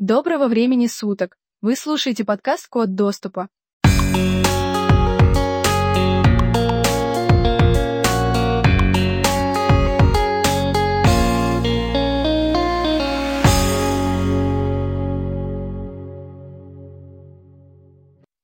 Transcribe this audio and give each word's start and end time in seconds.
Доброго 0.00 0.48
времени 0.48 0.86
суток! 0.86 1.36
Вы 1.60 1.76
слушаете 1.76 2.24
подкаст 2.24 2.68
«Код 2.68 2.94
доступа». 2.94 3.50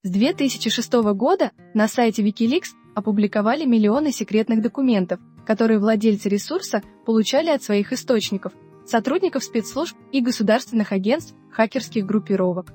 С 0.02 0.10
2006 0.10 0.92
года 1.14 1.52
на 1.72 1.88
сайте 1.88 2.22
Wikileaks 2.22 2.74
опубликовали 2.94 3.64
миллионы 3.64 4.12
секретных 4.12 4.60
документов, 4.60 5.20
которые 5.46 5.78
владельцы 5.78 6.28
ресурса 6.28 6.82
получали 7.06 7.48
от 7.48 7.62
своих 7.62 7.94
источников, 7.94 8.52
сотрудников 8.86 9.44
спецслужб 9.44 9.96
и 10.12 10.20
государственных 10.20 10.92
агентств 10.92 11.34
хакерских 11.50 12.06
группировок. 12.06 12.72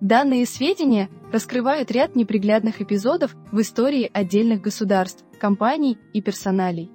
Данные 0.00 0.46
сведения 0.46 1.08
раскрывают 1.32 1.90
ряд 1.90 2.16
неприглядных 2.16 2.80
эпизодов 2.80 3.36
в 3.52 3.60
истории 3.60 4.10
отдельных 4.12 4.60
государств, 4.60 5.24
компаний 5.38 5.96
и 6.12 6.20
персоналей. 6.20 6.90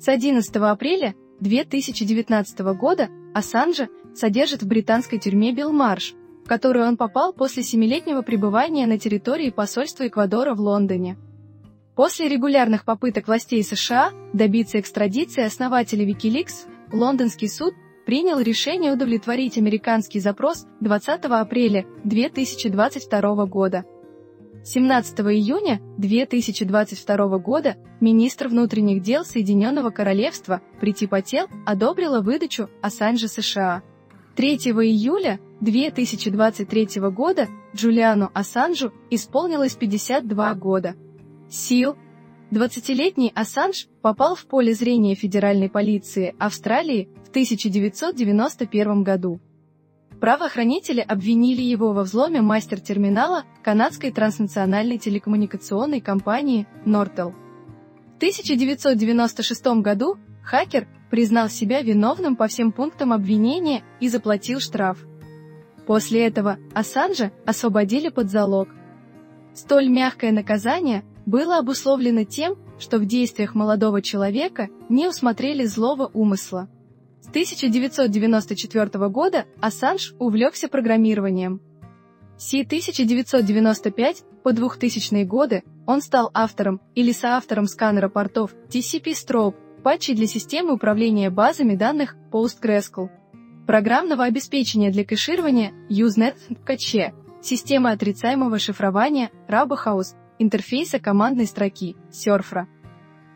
С 0.00 0.08
11 0.08 0.56
апреля 0.56 1.14
2019 1.40 2.58
года 2.74 3.08
Ассанжа 3.34 3.88
содержат 4.14 4.62
в 4.62 4.66
британской 4.66 5.18
тюрьме 5.18 5.52
Белмарш, 5.52 6.14
в 6.44 6.48
которую 6.48 6.86
он 6.86 6.96
попал 6.96 7.34
после 7.34 7.62
семилетнего 7.62 8.22
пребывания 8.22 8.86
на 8.86 8.98
территории 8.98 9.50
посольства 9.50 10.06
Эквадора 10.06 10.54
в 10.54 10.60
Лондоне. 10.60 11.18
После 11.94 12.28
регулярных 12.28 12.84
попыток 12.84 13.26
властей 13.26 13.62
США 13.62 14.12
добиться 14.32 14.80
экстрадиции 14.80 15.42
основателя 15.42 16.06
Wikileaks, 16.06 16.66
лондонский 16.92 17.48
суд 17.48 17.74
принял 18.04 18.38
решение 18.38 18.92
удовлетворить 18.92 19.58
американский 19.58 20.20
запрос 20.20 20.66
20 20.80 21.24
апреля 21.24 21.86
2022 22.04 23.46
года. 23.46 23.84
17 24.64 25.20
июня 25.20 25.80
2022 25.98 27.38
года 27.38 27.76
министр 28.00 28.48
внутренних 28.48 29.00
дел 29.00 29.24
Соединенного 29.24 29.90
Королевства 29.90 30.60
Прити 30.80 31.06
Пател 31.06 31.46
одобрила 31.64 32.20
выдачу 32.20 32.68
Ассанжа 32.82 33.28
США. 33.28 33.82
3 34.34 34.56
июля 34.56 35.40
2023 35.60 37.00
года 37.10 37.48
Джулиану 37.74 38.30
Ассанжу 38.34 38.92
исполнилось 39.10 39.74
52 39.74 40.54
года. 40.54 40.94
Сил 41.48 41.96
20-летний 42.52 43.32
Ассанж 43.34 43.88
попал 44.02 44.36
в 44.36 44.46
поле 44.46 44.72
зрения 44.72 45.16
федеральной 45.16 45.68
полиции 45.68 46.34
Австралии 46.38 47.08
в 47.24 47.30
1991 47.30 49.02
году. 49.02 49.40
Правоохранители 50.20 51.00
обвинили 51.00 51.60
его 51.60 51.92
во 51.92 52.04
взломе 52.04 52.40
мастер-терминала 52.40 53.44
канадской 53.64 54.12
транснациональной 54.12 54.96
телекоммуникационной 54.98 56.00
компании 56.00 56.66
Nortel. 56.86 57.34
В 58.14 58.16
1996 58.16 59.66
году 59.82 60.16
хакер 60.42 60.86
признал 61.10 61.48
себя 61.48 61.82
виновным 61.82 62.36
по 62.36 62.46
всем 62.46 62.70
пунктам 62.70 63.12
обвинения 63.12 63.82
и 64.00 64.08
заплатил 64.08 64.60
штраф. 64.60 65.04
После 65.84 66.24
этого 66.24 66.58
Ассанжа 66.72 67.32
освободили 67.44 68.08
под 68.08 68.30
залог. 68.30 68.68
Столь 69.52 69.88
мягкое 69.88 70.32
наказание 70.32 71.04
было 71.26 71.58
обусловлено 71.58 72.24
тем, 72.24 72.56
что 72.78 72.98
в 72.98 73.04
действиях 73.04 73.54
молодого 73.54 74.00
человека 74.00 74.68
не 74.88 75.08
усмотрели 75.08 75.64
злого 75.64 76.10
умысла. 76.14 76.68
С 77.20 77.28
1994 77.28 79.08
года 79.08 79.44
Ассанж 79.60 80.14
увлекся 80.18 80.68
программированием. 80.68 81.60
С 82.38 82.54
1995 82.54 84.24
по 84.44 84.52
2000 84.52 85.24
годы 85.24 85.64
он 85.86 86.00
стал 86.00 86.30
автором 86.32 86.80
или 86.94 87.12
соавтором 87.12 87.66
сканера 87.66 88.08
портов 88.08 88.54
TCP 88.68 89.12
Strobe, 89.12 89.56
патчей 89.82 90.14
для 90.14 90.26
системы 90.26 90.74
управления 90.74 91.30
базами 91.30 91.74
данных 91.74 92.16
PostgreSQL 92.30 93.10
программного 93.66 94.24
обеспечения 94.24 94.90
для 94.90 95.04
кэширования 95.04 95.72
Usenet 95.88 96.36
Cache, 96.64 97.12
системы 97.42 97.90
отрицаемого 97.90 98.58
шифрования 98.58 99.30
RaboHouse, 99.48 100.14
интерфейса 100.38 100.98
командной 100.98 101.46
строки 101.46 101.96
Surfra. 102.10 102.66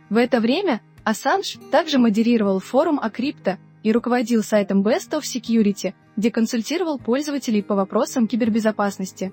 В 0.08 0.16
это 0.16 0.40
время 0.40 0.80
Ассанж 1.04 1.58
также 1.70 1.98
модерировал 1.98 2.60
форум 2.60 2.98
Акрипто 3.00 3.58
и 3.82 3.92
руководил 3.92 4.42
сайтом 4.42 4.82
Best 4.82 5.10
of 5.12 5.22
Security, 5.22 5.94
где 6.16 6.30
консультировал 6.30 6.98
пользователей 6.98 7.62
по 7.62 7.74
вопросам 7.74 8.26
кибербезопасности. 8.26 9.32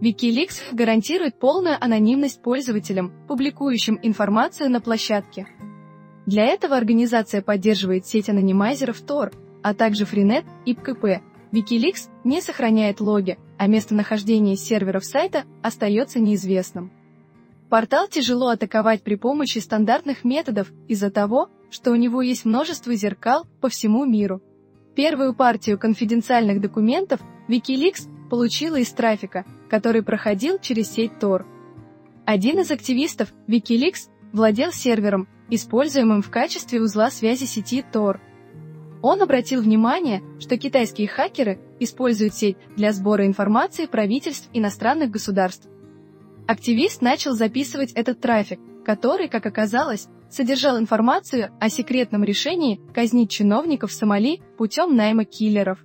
Wikileaks 0.00 0.60
гарантирует 0.72 1.38
полную 1.38 1.76
анонимность 1.80 2.42
пользователям, 2.42 3.12
публикующим 3.28 4.00
информацию 4.02 4.68
на 4.68 4.80
площадке. 4.80 5.46
Для 6.26 6.44
этого 6.44 6.76
организация 6.76 7.40
поддерживает 7.40 8.04
сеть 8.04 8.28
анонимайзеров 8.28 9.00
Tor, 9.04 9.32
а 9.62 9.74
также 9.74 10.02
Freenet 10.02 10.44
и 10.66 10.74
PKP, 10.74 11.20
Wikileaks 11.52 12.08
не 12.24 12.40
сохраняет 12.40 13.00
логи, 13.00 13.38
а 13.58 13.66
местонахождение 13.66 14.56
серверов 14.56 15.04
сайта 15.04 15.44
остается 15.62 16.20
неизвестным. 16.20 16.92
Портал 17.68 18.08
тяжело 18.08 18.48
атаковать 18.48 19.02
при 19.02 19.16
помощи 19.16 19.58
стандартных 19.58 20.24
методов 20.24 20.72
из-за 20.86 21.10
того, 21.10 21.50
что 21.70 21.90
у 21.90 21.96
него 21.96 22.22
есть 22.22 22.46
множество 22.46 22.94
зеркал 22.94 23.46
по 23.60 23.68
всему 23.68 24.06
миру. 24.06 24.40
Первую 24.94 25.34
партию 25.34 25.78
конфиденциальных 25.78 26.60
документов 26.60 27.20
Wikileaks 27.48 28.08
получила 28.30 28.76
из 28.76 28.90
трафика, 28.90 29.44
который 29.68 30.02
проходил 30.02 30.58
через 30.58 30.90
сеть 30.90 31.12
Tor. 31.20 31.44
Один 32.24 32.60
из 32.60 32.70
активистов 32.70 33.32
Wikileaks 33.46 34.08
владел 34.32 34.72
сервером, 34.72 35.28
используемым 35.50 36.22
в 36.22 36.30
качестве 36.30 36.80
узла 36.80 37.10
связи 37.10 37.44
сети 37.44 37.84
Tor. 37.92 38.18
Он 39.02 39.22
обратил 39.22 39.62
внимание, 39.62 40.22
что 40.40 40.56
китайские 40.56 41.08
хакеры 41.08 41.60
используют 41.78 42.34
сеть 42.34 42.56
для 42.76 42.92
сбора 42.92 43.26
информации 43.26 43.86
правительств 43.86 44.48
иностранных 44.52 45.10
государств. 45.10 45.68
Активист 46.46 47.02
начал 47.02 47.34
записывать 47.34 47.92
этот 47.92 48.20
трафик, 48.20 48.58
который, 48.84 49.28
как 49.28 49.46
оказалось, 49.46 50.08
содержал 50.30 50.78
информацию 50.78 51.50
о 51.60 51.68
секретном 51.68 52.24
решении 52.24 52.80
казнить 52.92 53.30
чиновников 53.30 53.92
Сомали 53.92 54.40
путем 54.56 54.96
найма 54.96 55.24
киллеров. 55.24 55.78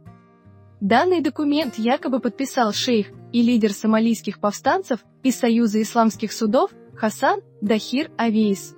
Данный 0.81 1.21
документ 1.21 1.75
якобы 1.77 2.19
подписал 2.19 2.74
шейх 2.74 3.07
и 3.31 3.42
лидер 3.42 3.71
сомалийских 3.74 4.39
повстанцев 4.39 5.00
из 5.21 5.38
Союза 5.38 5.81
исламских 5.81 6.33
судов 6.33 6.71
Хасан 6.95 7.42
Дахир 7.62 8.12
Авейс. 8.18 8.75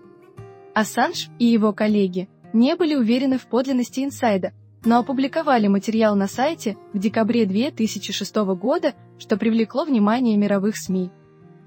Ассанж 0.73 1.29
и 1.39 1.45
его 1.45 1.71
коллеги 1.73 2.29
не 2.55 2.75
были 2.75 2.95
уверены 2.95 3.37
в 3.37 3.47
подлинности 3.47 3.99
инсайда, 4.03 4.53
но 4.85 4.99
опубликовали 4.99 5.67
материал 5.67 6.15
на 6.15 6.27
сайте 6.27 6.77
в 6.93 6.97
декабре 6.97 7.45
2006 7.45 8.35
года, 8.55 8.93
что 9.19 9.37
привлекло 9.37 9.83
внимание 9.83 10.37
мировых 10.37 10.77
СМИ. 10.77 11.11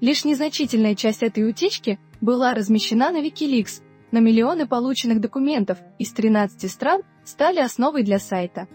Лишь 0.01 0.25
незначительная 0.25 0.95
часть 0.95 1.21
этой 1.21 1.47
утечки 1.47 1.99
была 2.21 2.53
размещена 2.53 3.11
на 3.11 3.21
Wikileaks, 3.23 3.83
но 4.11 4.19
миллионы 4.19 4.65
полученных 4.65 5.21
документов 5.21 5.77
из 5.99 6.11
13 6.11 6.69
стран 6.71 7.03
стали 7.23 7.59
основой 7.59 8.03
для 8.03 8.17
сайта. 8.17 8.67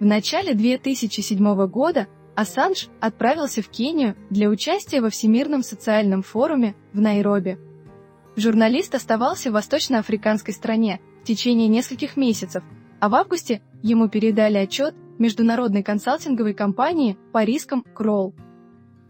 В 0.00 0.04
начале 0.04 0.54
2007 0.54 1.66
года 1.66 2.06
Ассанж 2.34 2.88
отправился 3.00 3.60
в 3.60 3.68
Кению 3.68 4.16
для 4.30 4.48
участия 4.48 5.00
во 5.00 5.10
Всемирном 5.10 5.62
социальном 5.62 6.22
форуме 6.22 6.76
в 6.92 7.00
Найроби. 7.00 7.58
Журналист 8.36 8.94
оставался 8.94 9.50
в 9.50 9.54
восточноафриканской 9.54 10.54
стране 10.54 11.00
течение 11.28 11.68
нескольких 11.68 12.16
месяцев, 12.16 12.64
а 13.00 13.08
в 13.08 13.14
августе 13.14 13.60
ему 13.82 14.08
передали 14.08 14.56
отчет 14.56 14.94
международной 15.18 15.82
консалтинговой 15.82 16.54
компании 16.54 17.16
по 17.32 17.44
рискам 17.44 17.84
Кролл. 17.94 18.34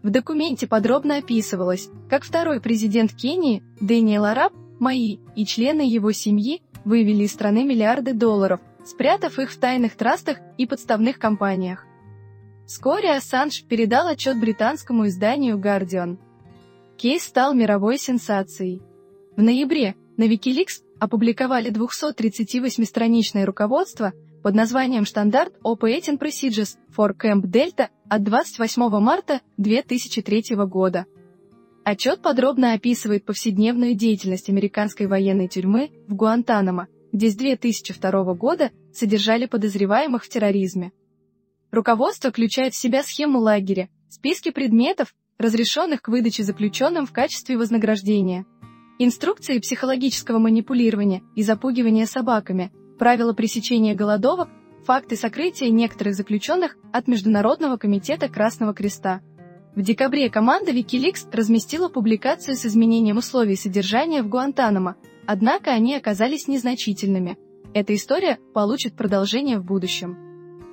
В 0.03 0.09
документе 0.09 0.67
подробно 0.67 1.17
описывалось, 1.17 1.89
как 2.09 2.23
второй 2.23 2.61
президент 2.61 3.13
Кении 3.13 3.63
Дэниел 3.79 4.25
Араб 4.25 4.53
Маи 4.79 5.19
и 5.35 5.45
члены 5.45 5.81
его 5.81 6.11
семьи 6.11 6.61
вывели 6.85 7.23
из 7.23 7.33
страны 7.33 7.63
миллиарды 7.63 8.13
долларов, 8.13 8.59
спрятав 8.85 9.39
их 9.39 9.51
в 9.51 9.57
тайных 9.57 9.95
трастах 9.95 10.37
и 10.57 10.65
подставных 10.65 11.19
компаниях. 11.19 11.85
Вскоре 12.65 13.15
Ассанж 13.15 13.63
передал 13.63 14.07
отчет 14.07 14.39
британскому 14.39 15.07
изданию 15.07 15.57
Guardian. 15.57 16.17
Кейс 16.97 17.23
стал 17.23 17.53
мировой 17.53 17.97
сенсацией. 17.97 18.81
В 19.35 19.41
ноябре 19.41 19.95
на 20.17 20.23
Wikileaks 20.27 20.83
опубликовали 20.99 21.71
238-страничное 21.71 23.45
руководство 23.45 24.13
под 24.43 24.55
названием 24.55 25.05
«Стандарт 25.05 25.53
Operating 25.63 26.19
Procedures 26.19 26.77
for 26.95 27.15
Camp 27.15 27.43
Delta» 27.43 27.87
от 28.09 28.23
28 28.23 28.89
марта 28.99 29.41
2003 29.57 30.55
года. 30.65 31.05
Отчет 31.83 32.21
подробно 32.21 32.73
описывает 32.73 33.25
повседневную 33.25 33.95
деятельность 33.95 34.49
американской 34.49 35.07
военной 35.07 35.47
тюрьмы 35.47 35.91
в 36.07 36.15
Гуантанамо, 36.15 36.87
где 37.11 37.29
с 37.29 37.35
2002 37.35 38.33
года 38.35 38.71
содержали 38.93 39.45
подозреваемых 39.45 40.23
в 40.23 40.29
терроризме. 40.29 40.91
Руководство 41.71 42.31
включает 42.31 42.73
в 42.73 42.79
себя 42.79 43.03
схему 43.03 43.39
лагеря, 43.39 43.89
списки 44.09 44.51
предметов, 44.51 45.13
разрешенных 45.37 46.01
к 46.01 46.09
выдаче 46.09 46.43
заключенным 46.43 47.05
в 47.05 47.13
качестве 47.13 47.57
вознаграждения, 47.57 48.45
инструкции 48.99 49.59
психологического 49.59 50.39
манипулирования 50.39 51.23
и 51.33 51.41
запугивания 51.41 52.05
собаками, 52.05 52.71
правила 52.99 53.31
пресечения 53.31 53.95
голодовок, 53.95 54.49
факты 54.85 55.15
сокрытия 55.15 55.69
некоторых 55.69 56.15
заключенных 56.15 56.77
от 56.91 57.07
Международного 57.07 57.77
комитета 57.77 58.27
Красного 58.27 58.73
Креста. 58.73 59.21
В 59.73 59.81
декабре 59.81 60.29
команда 60.29 60.71
Wikileaks 60.71 61.29
разместила 61.31 61.87
публикацию 61.87 62.57
с 62.57 62.65
изменением 62.65 63.17
условий 63.17 63.55
содержания 63.55 64.21
в 64.21 64.27
Гуантанамо, 64.27 64.97
однако 65.25 65.71
они 65.71 65.95
оказались 65.95 66.49
незначительными. 66.49 67.37
Эта 67.73 67.95
история 67.95 68.37
получит 68.53 68.95
продолжение 68.97 69.59
в 69.59 69.63
будущем. 69.63 70.17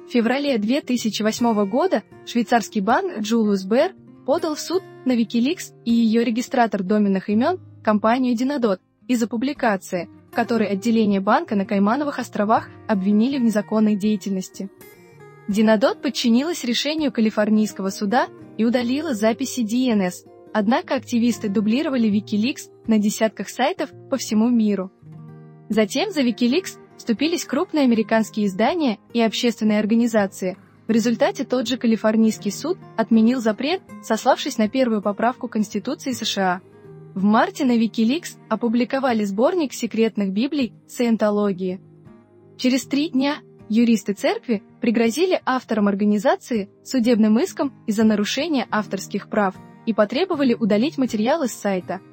В 0.09 0.11
феврале 0.11 0.59
2008 0.59 1.69
года 1.69 2.03
швейцарский 2.27 2.81
банк 2.81 3.19
Julius 3.19 3.69
Baer 3.69 3.93
подал 4.25 4.57
в 4.57 4.61
суд 4.61 4.83
на 5.05 5.13
Wikileaks 5.13 5.75
и 5.85 5.93
ее 5.93 6.25
регистратор 6.25 6.83
доменных 6.83 7.29
имен 7.29 7.61
компанию 7.87 8.35
Dinodot 8.35 8.81
из-за 9.07 9.29
публикации, 9.29 10.09
в 10.33 10.35
которой 10.35 10.67
отделение 10.67 11.21
банка 11.21 11.55
на 11.55 11.65
Каймановых 11.65 12.19
островах 12.19 12.69
обвинили 12.89 13.39
в 13.39 13.43
незаконной 13.43 13.95
деятельности. 13.95 14.69
Dinodot 15.49 16.01
подчинилась 16.03 16.65
решению 16.65 17.13
Калифорнийского 17.13 17.91
суда 17.91 18.27
и 18.59 18.65
удалила 18.65 19.15
записи 19.15 19.61
DNS, 19.61 20.29
однако 20.53 20.97
активисты 20.97 21.49
дублировали 21.49 22.11
Wikileaks 22.11 22.73
на 22.89 22.99
десятках 22.99 23.49
сайтов 23.49 23.91
по 24.11 24.17
всему 24.17 24.49
миру. 24.49 24.91
Затем 25.69 26.11
за 26.11 26.23
Wikileaks 26.23 26.81
вступились 26.97 27.45
крупные 27.45 27.85
американские 27.85 28.47
издания 28.47 28.99
и 29.13 29.21
общественные 29.21 29.79
организации. 29.79 30.59
В 30.89 30.91
результате 30.91 31.45
тот 31.45 31.69
же 31.69 31.77
Калифорнийский 31.77 32.51
суд 32.51 32.79
отменил 32.97 33.41
запрет, 33.41 33.81
сославшись 34.03 34.59
на 34.59 34.69
первую 34.69 35.03
поправку 35.03 35.47
Конституции 35.47 36.11
США. 36.11 36.63
В 37.17 37.25
марте 37.25 37.65
на 37.65 37.77
Wikileaks 37.77 38.37
опубликовали 38.51 39.25
сборник 39.25 39.73
секретных 39.73 40.33
библий 40.33 40.75
саентологии. 40.87 41.81
Через 42.59 42.85
три 42.85 43.09
дня 43.09 43.39
юристы 43.71 44.13
церкви 44.13 44.63
пригрозили 44.83 45.41
авторам 45.47 45.89
организации 45.89 46.69
судебным 46.85 47.39
иском 47.41 47.73
из-за 47.87 48.05
нарушения 48.05 48.69
авторских 48.71 49.31
прав 49.31 49.57
и 49.87 49.95
потребовали 49.95 50.53
удалить 50.53 50.99
материалы 50.99 51.49
с 51.49 51.53
сайта– 51.53 52.01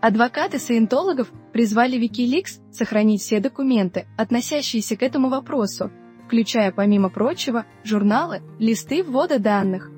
Адвокаты 0.00 0.60
саентологов 0.60 1.32
призвали 1.52 1.98
Wikileaks 1.98 2.60
сохранить 2.70 3.20
все 3.20 3.40
документы, 3.40 4.06
относящиеся 4.16 4.96
к 4.96 5.02
этому 5.02 5.28
вопросу, 5.28 5.90
включая, 6.24 6.70
помимо 6.70 7.08
прочего, 7.08 7.66
журналы, 7.82 8.40
листы 8.60 9.02
ввода 9.02 9.40
данных, 9.40 9.90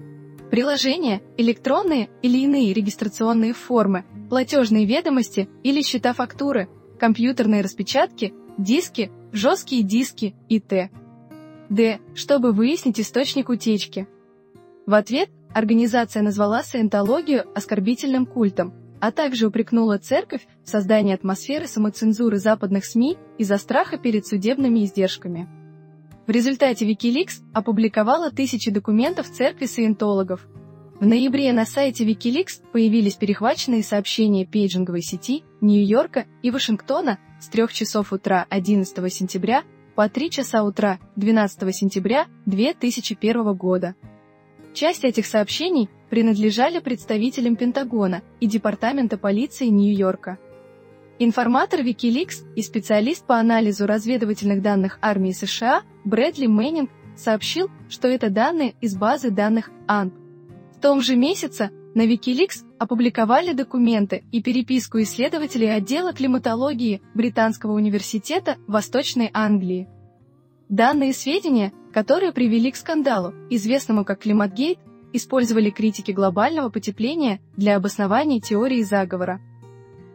приложения, 0.50 1.20
электронные 1.36 2.08
или 2.22 2.38
иные 2.38 2.72
регистрационные 2.72 3.52
формы, 3.52 4.06
платежные 4.30 4.86
ведомости 4.86 5.48
или 5.62 5.82
счета 5.82 6.14
фактуры, 6.14 6.68
компьютерные 6.98 7.62
распечатки, 7.62 8.32
диски, 8.56 9.10
жесткие 9.32 9.82
диски 9.82 10.34
и 10.48 10.60
т. 10.60 10.90
Д. 11.68 12.00
Чтобы 12.14 12.52
выяснить 12.52 13.00
источник 13.00 13.48
утечки. 13.48 14.08
В 14.86 14.94
ответ 14.94 15.28
организация 15.52 16.22
назвала 16.22 16.62
саентологию 16.62 17.44
оскорбительным 17.54 18.24
культом, 18.24 18.72
а 19.00 19.12
также 19.12 19.46
упрекнула 19.46 19.98
церковь 19.98 20.46
в 20.64 20.68
создании 20.68 21.14
атмосферы 21.14 21.66
самоцензуры 21.66 22.38
западных 22.38 22.84
СМИ 22.84 23.18
из-за 23.38 23.58
страха 23.58 23.98
перед 23.98 24.26
судебными 24.26 24.84
издержками. 24.84 25.48
В 26.26 26.30
результате 26.30 26.88
Wikileaks 26.88 27.42
опубликовала 27.52 28.30
тысячи 28.30 28.70
документов 28.70 29.28
церкви 29.28 29.66
саентологов. 29.66 30.46
В 31.00 31.06
ноябре 31.06 31.50
на 31.54 31.64
сайте 31.64 32.04
Wikileaks 32.04 32.60
появились 32.72 33.14
перехваченные 33.14 33.82
сообщения 33.82 34.44
пейджинговой 34.44 35.00
сети 35.00 35.44
Нью-Йорка 35.62 36.26
и 36.42 36.50
Вашингтона 36.50 37.18
с 37.40 37.48
3 37.48 37.68
часов 37.68 38.12
утра 38.12 38.46
11 38.50 39.10
сентября 39.10 39.62
по 39.94 40.10
3 40.10 40.28
часа 40.28 40.62
утра 40.62 40.98
12 41.16 41.74
сентября 41.74 42.26
2001 42.44 43.54
года. 43.54 43.94
Часть 44.74 45.04
этих 45.04 45.24
сообщений 45.24 45.88
принадлежали 46.10 46.80
представителям 46.80 47.56
Пентагона 47.56 48.20
и 48.38 48.46
Департамента 48.46 49.16
полиции 49.16 49.68
Нью-Йорка. 49.68 50.38
Информатор 51.18 51.80
Wikileaks 51.80 52.44
и 52.56 52.60
специалист 52.60 53.24
по 53.24 53.38
анализу 53.38 53.86
разведывательных 53.86 54.60
данных 54.60 54.98
армии 55.00 55.32
США 55.32 55.82
Брэдли 56.04 56.46
Мэннинг 56.46 56.90
сообщил, 57.16 57.70
что 57.88 58.06
это 58.06 58.28
данные 58.28 58.74
из 58.82 58.96
базы 58.96 59.30
данных 59.30 59.70
АНП. 59.88 60.29
В 60.80 60.82
том 60.82 61.02
же 61.02 61.14
месяце 61.14 61.70
на 61.94 62.06
Wikileaks 62.06 62.64
опубликовали 62.78 63.52
документы 63.52 64.24
и 64.32 64.42
переписку 64.42 64.98
исследователей 65.02 65.70
отдела 65.70 66.14
климатологии 66.14 67.02
Британского 67.12 67.72
университета 67.72 68.56
Восточной 68.66 69.30
Англии. 69.34 69.88
Данные 70.70 71.12
сведения, 71.12 71.74
которые 71.92 72.32
привели 72.32 72.70
к 72.70 72.76
скандалу, 72.76 73.34
известному 73.50 74.06
как 74.06 74.20
Климатгейт, 74.20 74.78
использовали 75.12 75.68
критики 75.68 76.12
глобального 76.12 76.70
потепления 76.70 77.42
для 77.58 77.76
обоснования 77.76 78.40
теории 78.40 78.82
заговора. 78.82 79.38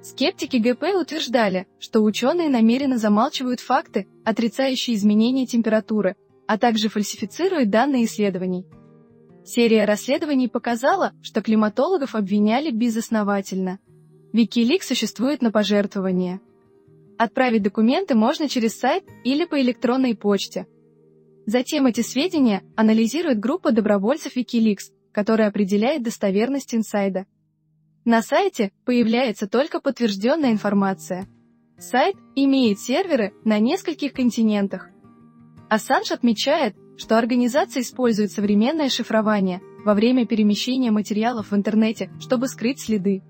Скептики 0.01 0.57
ГП 0.57 0.95
утверждали, 0.99 1.67
что 1.77 2.01
ученые 2.01 2.49
намеренно 2.49 2.97
замалчивают 2.97 3.59
факты, 3.59 4.07
отрицающие 4.23 4.95
изменения 4.95 5.45
температуры, 5.45 6.15
а 6.47 6.57
также 6.57 6.89
фальсифицируют 6.89 7.69
данные 7.69 8.05
исследований. 8.05 8.65
Серия 9.45 9.85
расследований 9.85 10.47
показала, 10.47 11.13
что 11.21 11.43
климатологов 11.43 12.15
обвиняли 12.15 12.71
безосновательно. 12.71 13.77
Wikileaks 14.33 14.85
существует 14.85 15.43
на 15.43 15.51
пожертвования. 15.51 16.41
Отправить 17.19 17.61
документы 17.61 18.15
можно 18.15 18.49
через 18.49 18.77
сайт 18.77 19.03
или 19.23 19.45
по 19.45 19.61
электронной 19.61 20.15
почте. 20.15 20.65
Затем 21.45 21.85
эти 21.85 22.01
сведения 22.01 22.63
анализирует 22.75 23.39
группа 23.39 23.71
добровольцев 23.71 24.35
Wikileaks, 24.35 24.91
которая 25.11 25.49
определяет 25.49 26.01
достоверность 26.01 26.73
инсайда. 26.73 27.27
На 28.03 28.23
сайте 28.23 28.71
появляется 28.83 29.47
только 29.47 29.79
подтвержденная 29.79 30.53
информация. 30.53 31.27
Сайт 31.77 32.15
имеет 32.35 32.79
серверы 32.79 33.33
на 33.43 33.59
нескольких 33.59 34.13
континентах. 34.13 34.89
Ассанж 35.69 36.11
отмечает, 36.11 36.75
что 36.97 37.17
организация 37.17 37.81
использует 37.81 38.31
современное 38.31 38.89
шифрование 38.89 39.61
во 39.83 39.93
время 39.93 40.25
перемещения 40.25 40.91
материалов 40.91 41.51
в 41.51 41.55
интернете, 41.55 42.09
чтобы 42.19 42.47
скрыть 42.47 42.79
следы. 42.79 43.21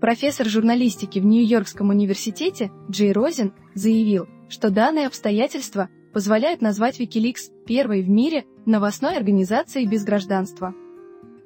Профессор 0.00 0.46
журналистики 0.46 1.18
в 1.18 1.24
Нью-Йоркском 1.24 1.90
университете 1.90 2.70
Джей 2.90 3.12
Розен 3.12 3.52
заявил, 3.74 4.28
что 4.48 4.70
данные 4.70 5.06
обстоятельства 5.06 5.88
позволяют 6.12 6.60
назвать 6.60 7.00
Wikileaks 7.00 7.50
первой 7.66 8.02
в 8.02 8.08
мире 8.08 8.44
новостной 8.66 9.16
организацией 9.16 9.86
без 9.86 10.04
гражданства. 10.04 10.74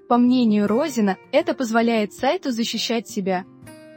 По 0.09 0.19
мнению 0.19 0.67
Розина, 0.67 1.17
это 1.33 1.55
позволяет 1.55 2.13
сайту 2.13 2.51
защищать 2.51 3.09
себя. 3.09 3.45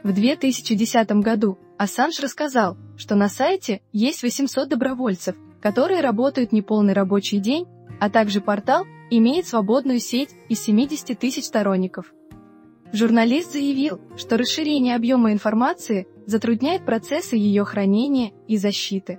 В 0.02 0.12
2010 0.12 1.10
году 1.22 1.58
Ассанж 1.78 2.20
рассказал, 2.20 2.76
что 2.96 3.14
на 3.14 3.28
сайте 3.28 3.80
есть 3.92 4.22
800 4.22 4.68
добровольцев, 4.68 5.36
которые 5.62 6.00
работают 6.00 6.52
неполный 6.52 6.92
рабочий 6.92 7.38
день, 7.38 7.66
а 8.00 8.10
также 8.10 8.40
портал 8.40 8.84
имеет 9.10 9.46
свободную 9.46 10.00
сеть 10.00 10.30
из 10.48 10.60
70 10.60 11.18
тысяч 11.18 11.44
сторонников. 11.44 12.12
Журналист 12.92 13.52
заявил, 13.52 14.00
что 14.16 14.36
расширение 14.36 14.96
объема 14.96 15.32
информации 15.32 16.06
затрудняет 16.26 16.84
процессы 16.84 17.36
ее 17.36 17.64
хранения 17.64 18.32
и 18.48 18.56
защиты. 18.56 19.18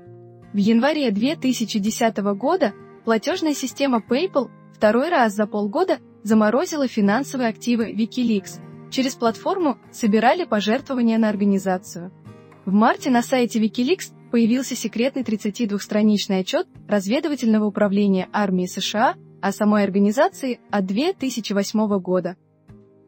В 0.54 0.58
январе 0.58 1.10
2010 1.10 2.18
года 2.36 2.74
платежная 3.06 3.56
система 3.56 4.04
PayPal 4.08 4.50
второй 4.76 5.10
раз 5.10 5.34
за 5.34 5.48
полгода 5.48 6.00
заморозила 6.24 6.88
финансовые 6.88 7.50
активы 7.50 7.92
Wikileaks. 7.92 8.60
Через 8.92 9.16
платформу 9.16 9.80
собирали 9.92 10.44
пожертвования 10.44 11.18
на 11.18 11.30
организацию. 11.30 12.12
В 12.66 12.74
марте 12.74 13.10
на 13.10 13.24
сайте 13.24 13.60
Wikileaks 13.60 14.14
появился 14.34 14.76
секретный 14.76 15.22
32-страничный 15.22 16.40
отчет 16.40 16.68
разведывательного 16.88 17.66
управления 17.66 18.30
армии 18.34 18.66
США 18.66 19.14
о 19.44 19.52
самой 19.52 19.84
организации 19.84 20.60
от 20.72 20.88
2008 20.88 22.00
года. 22.00 22.36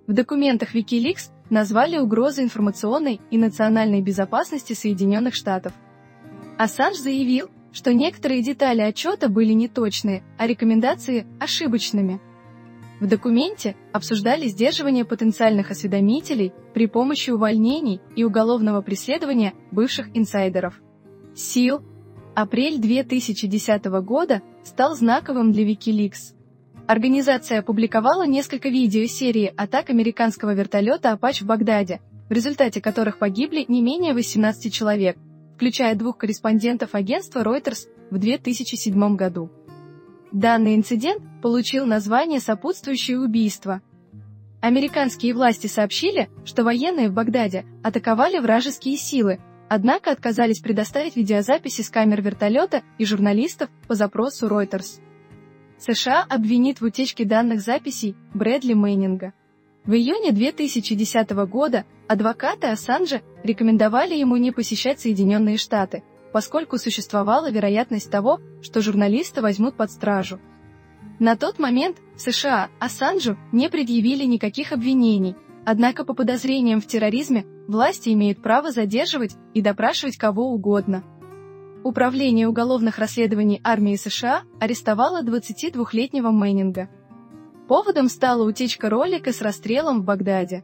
В 0.05 0.13
документах 0.13 0.75
Wikileaks 0.75 1.31
назвали 1.49 1.97
угрозы 1.97 2.43
информационной 2.43 3.21
и 3.31 3.39
национальной 3.39 4.03
безопасности 4.03 4.73
Соединенных 4.73 5.33
Штатов. 5.33 5.73
Ассанж 6.59 6.97
заявил, 6.97 7.49
что 7.73 7.91
некоторые 7.91 8.43
детали 8.43 8.81
отчета 8.81 9.27
были 9.27 9.53
неточные, 9.53 10.21
а 10.37 10.45
рекомендации– 10.45 11.25
ошибочными. 11.39 12.21
В 12.99 13.07
документе 13.07 13.75
обсуждали 13.93 14.47
сдерживание 14.47 15.05
потенциальных 15.05 15.71
осведомителей 15.71 16.53
при 16.75 16.85
помощи 16.85 17.31
увольнений 17.31 17.99
и 18.15 18.23
уголовного 18.23 18.83
преследования 18.83 19.55
бывших 19.71 20.15
инсайдеров. 20.15 20.79
Сил. 21.35 21.81
Апрель 22.33 22.79
2010 22.79 23.85
года 23.85 24.41
стал 24.63 24.95
знаковым 24.95 25.51
для 25.51 25.69
Wikileaks. 25.69 26.33
Организация 26.87 27.59
опубликовала 27.59 28.25
несколько 28.25 28.69
видео 28.69 29.05
серии 29.05 29.53
атак 29.57 29.89
американского 29.89 30.53
вертолета 30.53 31.11
«Апач» 31.11 31.41
в 31.41 31.45
Багдаде, 31.45 31.99
в 32.29 32.31
результате 32.31 32.79
которых 32.79 33.19
погибли 33.19 33.65
не 33.67 33.81
менее 33.81 34.13
18 34.13 34.73
человек, 34.73 35.17
включая 35.55 35.95
двух 35.95 36.17
корреспондентов 36.17 36.95
агентства 36.95 37.41
Reuters 37.41 37.87
в 38.11 38.17
2007 38.17 39.15
году. 39.15 39.49
Данный 40.31 40.75
инцидент 40.75 41.21
получил 41.41 41.85
название 41.85 42.39
«Сопутствующее 42.39 43.19
убийство». 43.19 43.81
Американские 44.61 45.33
власти 45.33 45.67
сообщили, 45.67 46.29
что 46.45 46.63
военные 46.63 47.09
в 47.09 47.13
Багдаде 47.13 47.65
атаковали 47.83 48.39
вражеские 48.39 48.97
силы, 48.97 49.39
однако 49.69 50.11
отказались 50.11 50.59
предоставить 50.59 51.15
видеозаписи 51.15 51.81
с 51.81 51.89
камер 51.89 52.21
вертолета 52.21 52.83
и 52.97 53.05
журналистов 53.05 53.69
по 53.87 53.95
запросу 53.95 54.47
Reuters. 54.47 55.01
США 55.77 56.25
обвинит 56.29 56.81
в 56.81 56.85
утечке 56.85 57.25
данных 57.25 57.61
записей 57.61 58.15
Брэдли 58.33 58.73
Мэннинга. 58.73 59.33
В 59.85 59.93
июне 59.93 60.31
2010 60.31 61.31
года 61.47 61.85
адвокаты 62.07 62.67
Ассанжа 62.67 63.21
рекомендовали 63.43 64.15
ему 64.15 64.37
не 64.37 64.51
посещать 64.51 64.99
Соединенные 64.99 65.57
Штаты, 65.57 66.03
поскольку 66.31 66.77
существовала 66.77 67.51
вероятность 67.51 68.09
того, 68.09 68.39
что 68.61 68.81
журналиста 68.81 69.41
возьмут 69.41 69.75
под 69.75 69.91
стражу. 69.91 70.39
На 71.19 71.35
тот 71.35 71.59
момент 71.59 71.97
в 72.15 72.21
США 72.21 72.69
Ассанжу 72.79 73.37
не 73.51 73.69
предъявили 73.69 74.25
никаких 74.25 74.71
обвинений, 74.71 75.35
однако 75.65 76.05
по 76.05 76.13
подозрениям 76.13 76.79
в 76.79 76.87
терроризме 76.87 77.45
власти 77.67 78.09
имеют 78.09 78.41
право 78.41 78.71
задерживать 78.71 79.35
и 79.53 79.61
допрашивать 79.61 80.17
кого 80.17 80.51
угодно. 80.51 81.03
Управление 81.83 82.47
уголовных 82.47 82.97
расследований 82.97 83.61
армии 83.63 83.95
США 83.95 84.43
арестовало 84.59 85.21
22-летнего 85.21 86.31
Мэннинга. 86.31 86.89
Поводом 87.67 88.09
стала 88.09 88.43
утечка 88.43 88.89
ролика 88.89 89.31
с 89.33 89.41
расстрелом 89.41 90.01
в 90.01 90.05
Багдаде. 90.05 90.63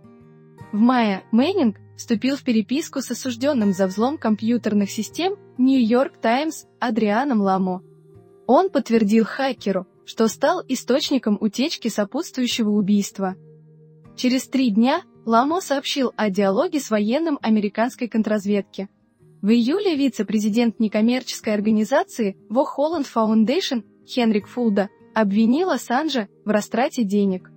В 0.72 0.78
мае 0.80 1.24
Мэннинг 1.32 1.78
вступил 1.98 2.36
в 2.36 2.44
переписку 2.44 3.02
с 3.02 3.12
осужденным 3.12 3.74
за 3.74 3.88
взлом 3.88 4.18
компьютерных 4.18 4.90
систем 4.90 5.36
Нью-Йорк 5.58 6.18
Таймс 6.18 6.66
Адрианом 6.80 7.42
Ламо. 7.42 7.84
Он 8.48 8.70
подтвердил 8.70 9.26
хакеру, 9.26 9.86
что 10.06 10.28
стал 10.28 10.64
источником 10.68 11.38
утечки 11.40 11.88
сопутствующего 11.88 12.70
убийства. 12.70 13.36
Через 14.22 14.48
три 14.48 14.70
дня 14.70 15.02
Ламо 15.26 15.62
сообщил 15.62 16.14
о 16.16 16.30
диалоге 16.30 16.80
с 16.80 16.92
военным 16.92 17.40
американской 17.42 18.08
контрразведки. 18.08 18.88
В 19.42 19.50
июле 19.50 19.96
вице-президент 19.96 20.80
некоммерческой 20.80 21.56
организации 21.56 22.38
Во 22.48 22.62
Holland 22.62 23.08
Foundation 23.12 23.84
Хенрик 24.06 24.46
Фулда 24.46 24.90
обвинил 25.16 25.72
Ассанжа 25.72 26.28
в 26.46 26.50
растрате 26.52 27.04
денег. 27.04 27.50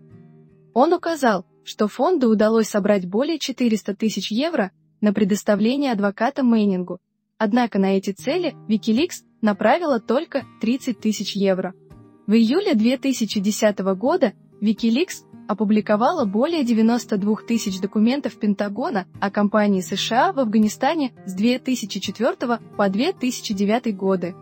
Он 0.72 0.94
указал, 0.94 1.44
что 1.64 1.86
фонду 1.86 2.30
удалось 2.30 2.68
собрать 2.68 3.06
более 3.06 3.38
400 3.38 3.94
тысяч 3.94 4.30
евро 4.30 4.72
на 5.02 5.12
предоставление 5.12 5.92
адвоката 5.92 6.42
Мейнингу, 6.42 6.98
однако 7.36 7.78
на 7.78 7.98
эти 7.98 8.12
цели 8.12 8.54
Wikileaks 8.70 9.22
направила 9.42 10.00
только 10.00 10.46
30 10.62 10.98
тысяч 10.98 11.36
евро. 11.36 11.74
В 12.26 12.32
июле 12.32 12.74
2010 12.74 13.80
года 13.98 14.32
Wikileaks 14.62 15.26
опубликовала 15.48 16.24
более 16.24 16.64
92 16.64 17.36
тысяч 17.46 17.80
документов 17.80 18.34
Пентагона 18.34 19.06
о 19.20 19.30
кампании 19.30 19.80
США 19.80 20.32
в 20.32 20.40
Афганистане 20.40 21.12
с 21.26 21.34
2004 21.34 22.58
по 22.76 22.88
2009 22.88 23.96
годы. 23.96 24.34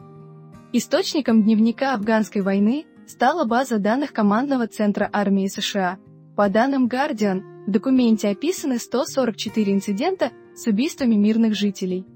Источником 0.73 1.43
дневника 1.43 1.95
афганской 1.95 2.41
войны 2.43 2.87
стала 3.07 3.45
база 3.45 3.79
данных 3.79 4.13
командного 4.13 4.67
центра 4.67 5.09
армии 5.13 5.49
США. 5.49 5.99
По 6.37 6.49
данным 6.49 6.87
Guardian, 6.87 7.43
в 7.67 7.71
документе 7.71 8.29
описаны 8.29 8.79
144 8.79 9.73
инцидента 9.73 10.31
с 10.55 10.67
убийствами 10.67 11.15
мирных 11.15 11.55
жителей. 11.55 12.07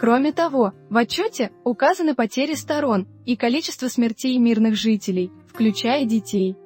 Кроме 0.00 0.32
того, 0.32 0.72
в 0.90 0.96
отчете 0.96 1.52
указаны 1.62 2.14
потери 2.14 2.54
сторон 2.54 3.06
и 3.24 3.36
количество 3.36 3.88
смертей 3.88 4.38
мирных 4.38 4.76
жителей, 4.76 5.30
включая 5.52 6.04
детей– 6.04 6.56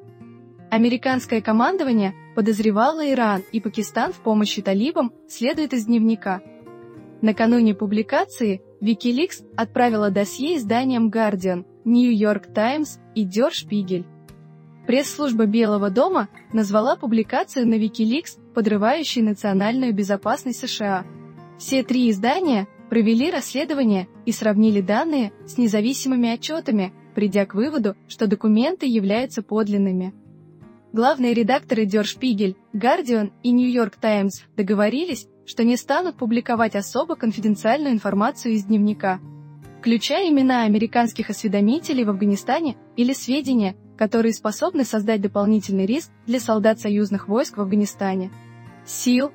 Американское 0.70 1.40
командование 1.40 2.14
подозревало 2.36 3.10
Иран 3.10 3.42
и 3.52 3.60
Пакистан 3.60 4.12
в 4.12 4.16
помощи 4.16 4.60
талибам, 4.60 5.12
следует 5.26 5.72
из 5.72 5.86
дневника. 5.86 6.42
Накануне 7.22 7.74
публикации 7.74 8.60
Wikileaks 8.82 9.44
отправила 9.56 10.10
досье 10.10 10.56
изданиям 10.56 11.08
Guardian, 11.08 11.64
New 11.84 12.12
York 12.12 12.52
Times 12.54 12.98
и 13.14 13.24
Der 13.24 13.50
Spiegel. 13.50 14.04
Пресс-служба 14.86 15.46
Белого 15.46 15.88
дома 15.88 16.28
назвала 16.52 16.96
публикацию 16.96 17.66
на 17.66 17.74
Wikileaks 17.74 18.38
подрывающей 18.54 19.22
национальную 19.22 19.94
безопасность 19.94 20.60
США. 20.60 21.06
Все 21.58 21.82
три 21.82 22.10
издания 22.10 22.68
провели 22.90 23.30
расследование 23.30 24.06
и 24.26 24.32
сравнили 24.32 24.82
данные 24.82 25.32
с 25.46 25.56
независимыми 25.56 26.28
отчетами, 26.28 26.92
придя 27.14 27.46
к 27.46 27.54
выводу, 27.54 27.96
что 28.06 28.26
документы 28.26 28.86
являются 28.86 29.42
подлинными. 29.42 30.14
Главные 30.98 31.32
редакторы 31.32 31.84
Der 31.84 32.02
Spiegel, 32.02 32.56
Guardian 32.74 33.30
и 33.44 33.52
New 33.52 33.70
York 33.70 34.00
Times 34.02 34.42
договорились, 34.56 35.28
что 35.46 35.62
не 35.62 35.76
станут 35.76 36.16
публиковать 36.16 36.74
особо 36.74 37.14
конфиденциальную 37.14 37.94
информацию 37.94 38.54
из 38.54 38.64
дневника, 38.64 39.20
включая 39.78 40.28
имена 40.28 40.64
американских 40.64 41.30
осведомителей 41.30 42.02
в 42.02 42.10
Афганистане 42.10 42.76
или 42.96 43.12
сведения, 43.12 43.76
которые 43.96 44.32
способны 44.32 44.82
создать 44.82 45.20
дополнительный 45.20 45.86
риск 45.86 46.10
для 46.26 46.40
солдат 46.40 46.80
союзных 46.80 47.28
войск 47.28 47.58
в 47.58 47.60
Афганистане. 47.60 48.32
Сил. 48.84 49.30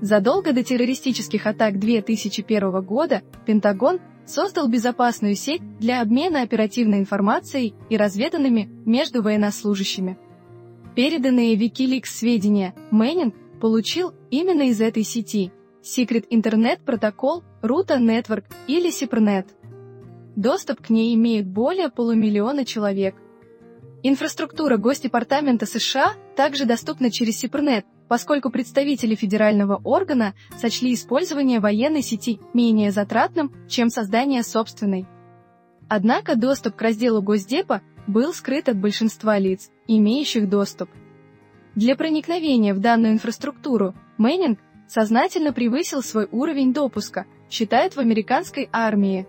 Задолго 0.00 0.54
до 0.54 0.64
террористических 0.64 1.46
атак 1.46 1.78
2001 1.78 2.80
года 2.80 3.20
Пентагон 3.44 4.00
создал 4.24 4.66
безопасную 4.66 5.34
сеть 5.34 5.60
для 5.78 6.00
обмена 6.00 6.40
оперативной 6.40 7.00
информацией 7.00 7.74
и 7.90 7.98
разведанными 7.98 8.70
между 8.86 9.22
военнослужащими. 9.22 10.16
Переданные 10.94 11.56
Wikileaks 11.56 12.10
сведения 12.10 12.74
Мэннинг 12.90 13.34
получил 13.60 14.12
именно 14.30 14.62
из 14.62 14.80
этой 14.80 15.04
сети 15.04 15.50
Secret 15.82 16.28
Internet 16.28 16.80
Protocol, 16.84 17.42
Ruta 17.62 17.98
Network 17.98 18.44
или 18.66 18.90
SIPRNet. 18.90 19.46
Доступ 20.36 20.82
к 20.82 20.90
ней 20.90 21.14
имеют 21.14 21.46
более 21.46 21.88
полумиллиона 21.88 22.66
человек. 22.66 23.14
Инфраструктура 24.02 24.76
Госдепартамента 24.76 25.64
США 25.64 26.12
также 26.36 26.66
доступна 26.66 27.10
через 27.10 27.42
SIPRNet, 27.42 27.84
поскольку 28.08 28.50
представители 28.50 29.14
федерального 29.14 29.80
органа 29.84 30.34
сочли 30.58 30.92
использование 30.92 31.60
военной 31.60 32.02
сети 32.02 32.38
менее 32.52 32.90
затратным, 32.90 33.50
чем 33.66 33.88
создание 33.88 34.42
собственной. 34.42 35.06
Однако 35.88 36.36
доступ 36.36 36.76
к 36.76 36.82
разделу 36.82 37.22
Госдепа 37.22 37.80
был 38.06 38.32
скрыт 38.32 38.68
от 38.68 38.76
большинства 38.76 39.38
лиц, 39.38 39.70
имеющих 39.86 40.48
доступ. 40.48 40.90
Для 41.74 41.96
проникновения 41.96 42.74
в 42.74 42.80
данную 42.80 43.14
инфраструктуру 43.14 43.94
Мэннинг 44.18 44.58
сознательно 44.88 45.52
превысил 45.52 46.02
свой 46.02 46.28
уровень 46.30 46.72
допуска, 46.72 47.26
считают 47.50 47.96
в 47.96 47.98
американской 47.98 48.68
армии. 48.72 49.26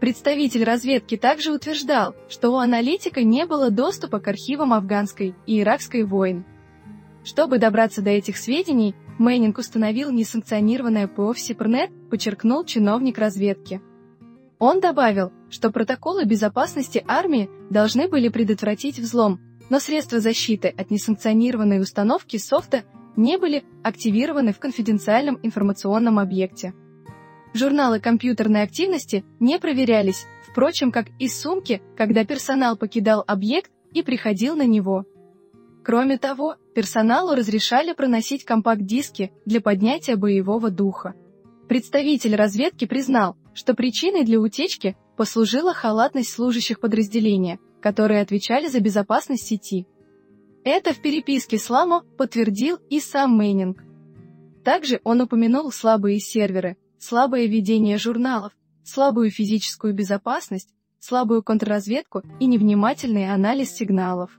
Представитель 0.00 0.64
разведки 0.64 1.16
также 1.16 1.52
утверждал, 1.52 2.16
что 2.28 2.50
у 2.50 2.56
аналитика 2.56 3.22
не 3.22 3.46
было 3.46 3.70
доступа 3.70 4.20
к 4.20 4.28
архивам 4.28 4.72
афганской 4.72 5.34
и 5.46 5.60
иракской 5.60 6.02
войн. 6.04 6.44
Чтобы 7.24 7.58
добраться 7.58 8.02
до 8.02 8.10
этих 8.10 8.36
сведений, 8.36 8.94
Мэннинг 9.18 9.58
установил 9.58 10.10
несанкционированное 10.10 11.06
ПО 11.06 11.32
в 11.32 11.38
Сипернет, 11.38 11.90
подчеркнул 12.10 12.64
чиновник 12.64 13.18
разведки. 13.18 13.80
Он 14.64 14.78
добавил, 14.78 15.32
что 15.50 15.72
протоколы 15.72 16.24
безопасности 16.24 17.04
армии 17.08 17.50
должны 17.68 18.06
были 18.06 18.28
предотвратить 18.28 19.00
взлом, 19.00 19.40
но 19.70 19.80
средства 19.80 20.20
защиты 20.20 20.68
от 20.68 20.92
несанкционированной 20.92 21.80
установки 21.80 22.36
софта 22.36 22.84
не 23.16 23.38
были 23.38 23.64
активированы 23.82 24.52
в 24.52 24.60
конфиденциальном 24.60 25.40
информационном 25.42 26.20
объекте. 26.20 26.74
Журналы 27.54 27.98
компьютерной 27.98 28.62
активности 28.62 29.24
не 29.40 29.58
проверялись, 29.58 30.26
впрочем, 30.48 30.92
как 30.92 31.06
и 31.18 31.26
сумки, 31.26 31.82
когда 31.96 32.24
персонал 32.24 32.76
покидал 32.76 33.24
объект 33.26 33.72
и 33.92 34.02
приходил 34.02 34.54
на 34.54 34.64
него. 34.64 35.06
Кроме 35.82 36.18
того, 36.18 36.54
персоналу 36.72 37.34
разрешали 37.34 37.94
проносить 37.94 38.44
компакт-диски 38.44 39.32
для 39.44 39.60
поднятия 39.60 40.14
боевого 40.14 40.70
духа. 40.70 41.14
Представитель 41.68 42.36
разведки 42.36 42.84
признал, 42.84 43.36
что 43.54 43.74
причиной 43.74 44.24
для 44.24 44.40
утечки 44.40 44.96
послужила 45.16 45.74
халатность 45.74 46.32
служащих 46.32 46.80
подразделения, 46.80 47.58
которые 47.80 48.22
отвечали 48.22 48.68
за 48.68 48.80
безопасность 48.80 49.46
сети. 49.46 49.86
Это 50.64 50.92
в 50.92 51.02
переписке 51.02 51.58
с 51.58 51.68
Ламо 51.68 52.04
подтвердил 52.16 52.78
и 52.88 53.00
сам 53.00 53.36
Мейнинг. 53.36 53.82
Также 54.64 55.00
он 55.02 55.20
упомянул 55.20 55.72
слабые 55.72 56.20
серверы, 56.20 56.76
слабое 56.98 57.46
ведение 57.46 57.98
журналов, 57.98 58.52
слабую 58.84 59.30
физическую 59.30 59.92
безопасность, 59.92 60.68
слабую 61.00 61.42
контрразведку 61.42 62.22
и 62.38 62.46
невнимательный 62.46 63.32
анализ 63.32 63.72
сигналов. 63.72 64.30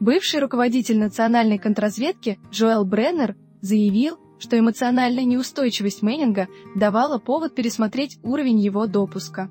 Бывший 0.00 0.40
руководитель 0.40 0.98
национальной 0.98 1.58
контрразведки 1.58 2.38
Джоэл 2.50 2.84
Бреннер 2.84 3.36
заявил, 3.60 4.18
что 4.38 4.58
эмоциональная 4.58 5.24
неустойчивость 5.24 6.02
Мэннинга 6.02 6.48
давала 6.74 7.18
повод 7.18 7.54
пересмотреть 7.54 8.18
уровень 8.22 8.58
его 8.58 8.86
допуска. 8.86 9.50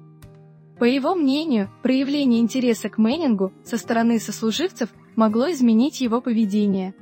По 0.79 0.83
его 0.83 1.15
мнению, 1.15 1.69
проявление 1.81 2.39
интереса 2.39 2.89
к 2.89 2.97
Мэннингу 2.97 3.51
со 3.63 3.77
стороны 3.77 4.19
сослуживцев 4.19 4.89
могло 5.15 5.51
изменить 5.51 6.01
его 6.01 6.21
поведение. 6.21 6.93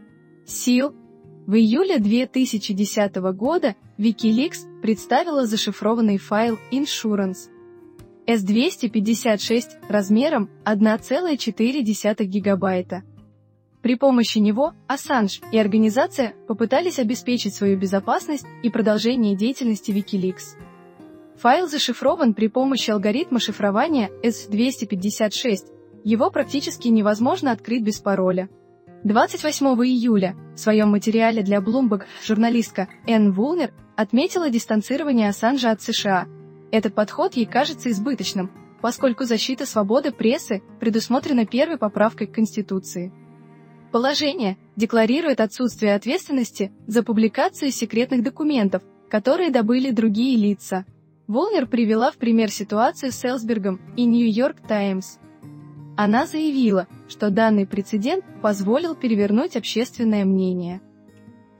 Сил. 0.45 0.95
В 1.45 1.55
июле 1.55 1.99
2010 1.99 3.15
года 3.33 3.75
Wikileaks 3.97 4.81
представила 4.81 5.45
зашифрованный 5.45 6.17
файл 6.17 6.57
Insurance 6.71 7.49
S256 8.25 9.87
размером 9.89 10.49
1,4 10.65 12.23
гигабайта. 12.23 13.03
При 13.85 13.93
помощи 13.93 14.39
него 14.39 14.73
Ассанж 14.87 15.41
и 15.51 15.59
организация 15.59 16.33
попытались 16.47 16.97
обеспечить 16.97 17.53
свою 17.53 17.77
безопасность 17.77 18.47
и 18.63 18.71
продолжение 18.71 19.35
деятельности 19.35 19.91
Wikileaks. 19.91 20.57
Файл 21.37 21.67
зашифрован 21.67 22.33
при 22.33 22.47
помощи 22.47 22.89
алгоритма 22.89 23.39
шифрования 23.39 24.09
S256. 24.23 25.71
Его 26.03 26.31
практически 26.31 26.87
невозможно 26.87 27.51
открыть 27.51 27.83
без 27.83 27.99
пароля. 27.99 28.49
28 29.03 29.67
июля 29.67 30.35
в 30.55 30.59
своем 30.59 30.89
материале 30.89 31.43
для 31.43 31.59
Bloomberg 31.59 32.05
журналистка 32.25 32.89
Энн 33.05 33.33
Вулнер 33.33 33.71
отметила 33.95 34.49
дистанцирование 34.49 35.29
Ассанжа 35.29 35.69
от 35.69 35.83
США. 35.83 36.25
Этот 36.71 36.95
подход 36.95 37.35
ей 37.35 37.45
кажется 37.45 37.91
избыточным, 37.91 38.49
поскольку 38.81 39.25
защита 39.25 39.67
свободы 39.67 40.11
прессы 40.11 40.63
предусмотрена 40.79 41.45
первой 41.45 41.77
поправкой 41.77 42.25
к 42.25 42.33
Конституции. 42.33 43.13
Положение 43.95 44.57
декларирует 44.75 45.39
отсутствие 45.39 45.95
ответственности 45.95 46.73
за 46.85 47.01
публикацию 47.01 47.71
секретных 47.71 48.23
документов, 48.23 48.83
которые 49.09 49.51
добыли 49.51 49.89
другие 49.91 50.35
лица. 50.35 50.83
Волнер 51.27 51.65
привела 51.65 52.11
в 52.11 52.17
пример 52.17 52.51
ситуацию 52.51 53.13
с 53.13 53.23
Элсбергом 53.23 53.79
и 53.95 54.03
Нью-Йорк 54.03 54.57
Таймс. 54.67 55.15
Она 55.95 56.25
заявила, 56.27 56.89
что 57.07 57.29
данный 57.29 57.65
прецедент 57.65 58.25
позволил 58.41 58.95
перевернуть 58.95 59.55
общественное 59.55 60.25
мнение. 60.25 60.81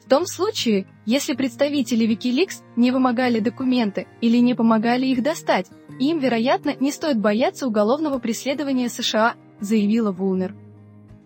В 0.06 0.10
том 0.10 0.26
случае, 0.26 0.88
если 1.06 1.36
представители 1.36 2.06
Wikileaks 2.06 2.64
не 2.76 2.92
вымогали 2.92 3.40
документы 3.40 4.08
или 4.20 4.40
не 4.40 4.56
помогали 4.56 5.06
их 5.06 5.24
достать, 5.24 5.68
им, 6.02 6.20
вероятно, 6.20 6.76
не 6.82 6.92
стоит 6.92 7.18
бояться 7.18 7.66
уголовного 7.66 8.20
преследования 8.20 8.90
США, 8.90 9.36
заявила 9.62 10.12
Вулнер. 10.12 10.54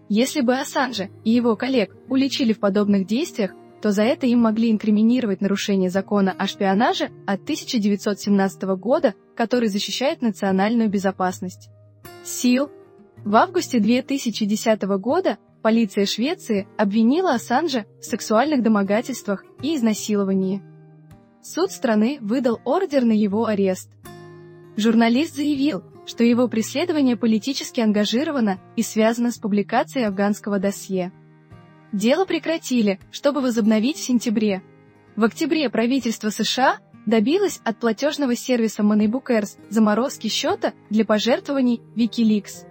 Если 0.09 0.41
бы 0.41 0.57
Ассанжа 0.57 1.09
и 1.23 1.29
его 1.29 1.55
коллег 1.55 1.95
уличили 2.09 2.51
в 2.51 2.59
подобных 2.59 3.05
действиях, 3.05 3.51
то 3.79 3.91
за 3.91 4.01
это 4.01 4.25
им 4.25 4.39
могли 4.39 4.71
инкриминировать 4.71 5.39
нарушение 5.39 5.91
закона 5.91 6.31
о 6.31 6.47
шпионаже 6.47 7.11
от 7.27 7.43
1917 7.43 8.63
года, 8.77 9.13
который 9.35 9.69
защищает 9.69 10.23
национальную 10.23 10.89
безопасность. 10.89 11.69
СИЛ. 12.23 12.71
В 13.23 13.35
августе 13.35 13.79
2010 13.79 14.81
года 14.99 15.37
полиция 15.61 16.07
Швеции 16.07 16.67
обвинила 16.75 17.35
Ассанжа 17.35 17.85
в 18.01 18.05
сексуальных 18.05 18.63
домогательствах 18.63 19.45
и 19.61 19.75
изнасиловании. 19.75 20.63
Суд 21.43 21.71
страны 21.71 22.17
выдал 22.19 22.59
ордер 22.65 23.05
на 23.05 23.13
его 23.13 23.45
арест. 23.45 23.91
Журналист 24.75 25.35
заявил, 25.35 25.83
что 26.09 26.23
его 26.23 26.47
преследование 26.47 27.15
политически 27.15 27.81
ангажировано 27.81 28.59
и 28.75 28.81
связано 28.81 29.29
с 29.29 29.37
публикацией 29.37 30.07
афганского 30.07 30.57
досье. 30.57 31.11
Дело 31.93 32.25
прекратили, 32.25 32.99
чтобы 33.11 33.41
возобновить 33.41 33.97
в 33.97 34.03
сентябре. 34.03 34.63
В 35.15 35.23
октябре 35.23 35.69
правительство 35.69 36.31
США 36.31 36.79
добилось 37.05 37.61
от 37.63 37.79
платежного 37.79 38.35
сервиса 38.35 38.81
Moneybookers 38.81 39.59
заморозки 39.69 40.29
счета 40.29 40.73
для 40.89 41.05
пожертвований 41.05 41.79
Wikileaks. 41.95 42.65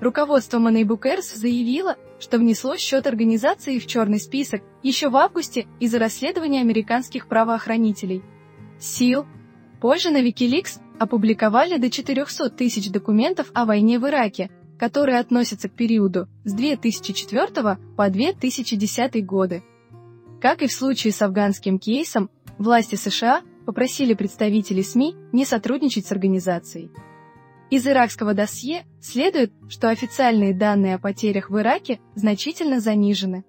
Руководство 0.00 0.58
Moneybookers 0.58 1.34
заявило, 1.34 1.96
что 2.18 2.38
внесло 2.38 2.78
счет 2.78 3.06
организации 3.06 3.78
в 3.78 3.86
черный 3.86 4.18
список 4.18 4.62
еще 4.82 5.10
в 5.10 5.16
августе 5.16 5.66
из-за 5.80 5.98
расследования 5.98 6.62
американских 6.62 7.28
правоохранителей. 7.28 8.22
СИЛ. 8.80 9.26
Позже 9.82 10.08
на 10.08 10.26
Wikileaks 10.26 10.80
опубликовали 10.98 11.78
до 11.78 11.90
400 11.90 12.50
тысяч 12.50 12.90
документов 12.90 13.50
о 13.54 13.64
войне 13.64 13.98
в 13.98 14.06
Ираке, 14.06 14.50
которые 14.78 15.18
относятся 15.18 15.68
к 15.68 15.72
периоду 15.72 16.28
с 16.44 16.52
2004 16.52 17.78
по 17.96 18.10
2010 18.10 19.24
годы. 19.24 19.62
Как 20.40 20.62
и 20.62 20.66
в 20.66 20.72
случае 20.72 21.12
с 21.12 21.22
афганским 21.22 21.78
кейсом, 21.78 22.30
власти 22.58 22.96
США 22.96 23.42
попросили 23.66 24.14
представителей 24.14 24.82
СМИ 24.82 25.14
не 25.32 25.44
сотрудничать 25.44 26.06
с 26.06 26.12
организацией. 26.12 26.90
Из 27.70 27.86
иракского 27.86 28.34
досье 28.34 28.84
следует, 29.00 29.52
что 29.68 29.88
официальные 29.88 30.54
данные 30.54 30.96
о 30.96 30.98
потерях 30.98 31.50
в 31.50 31.58
Ираке 31.58 31.98
значительно 32.14 32.78
занижены. 32.78 33.44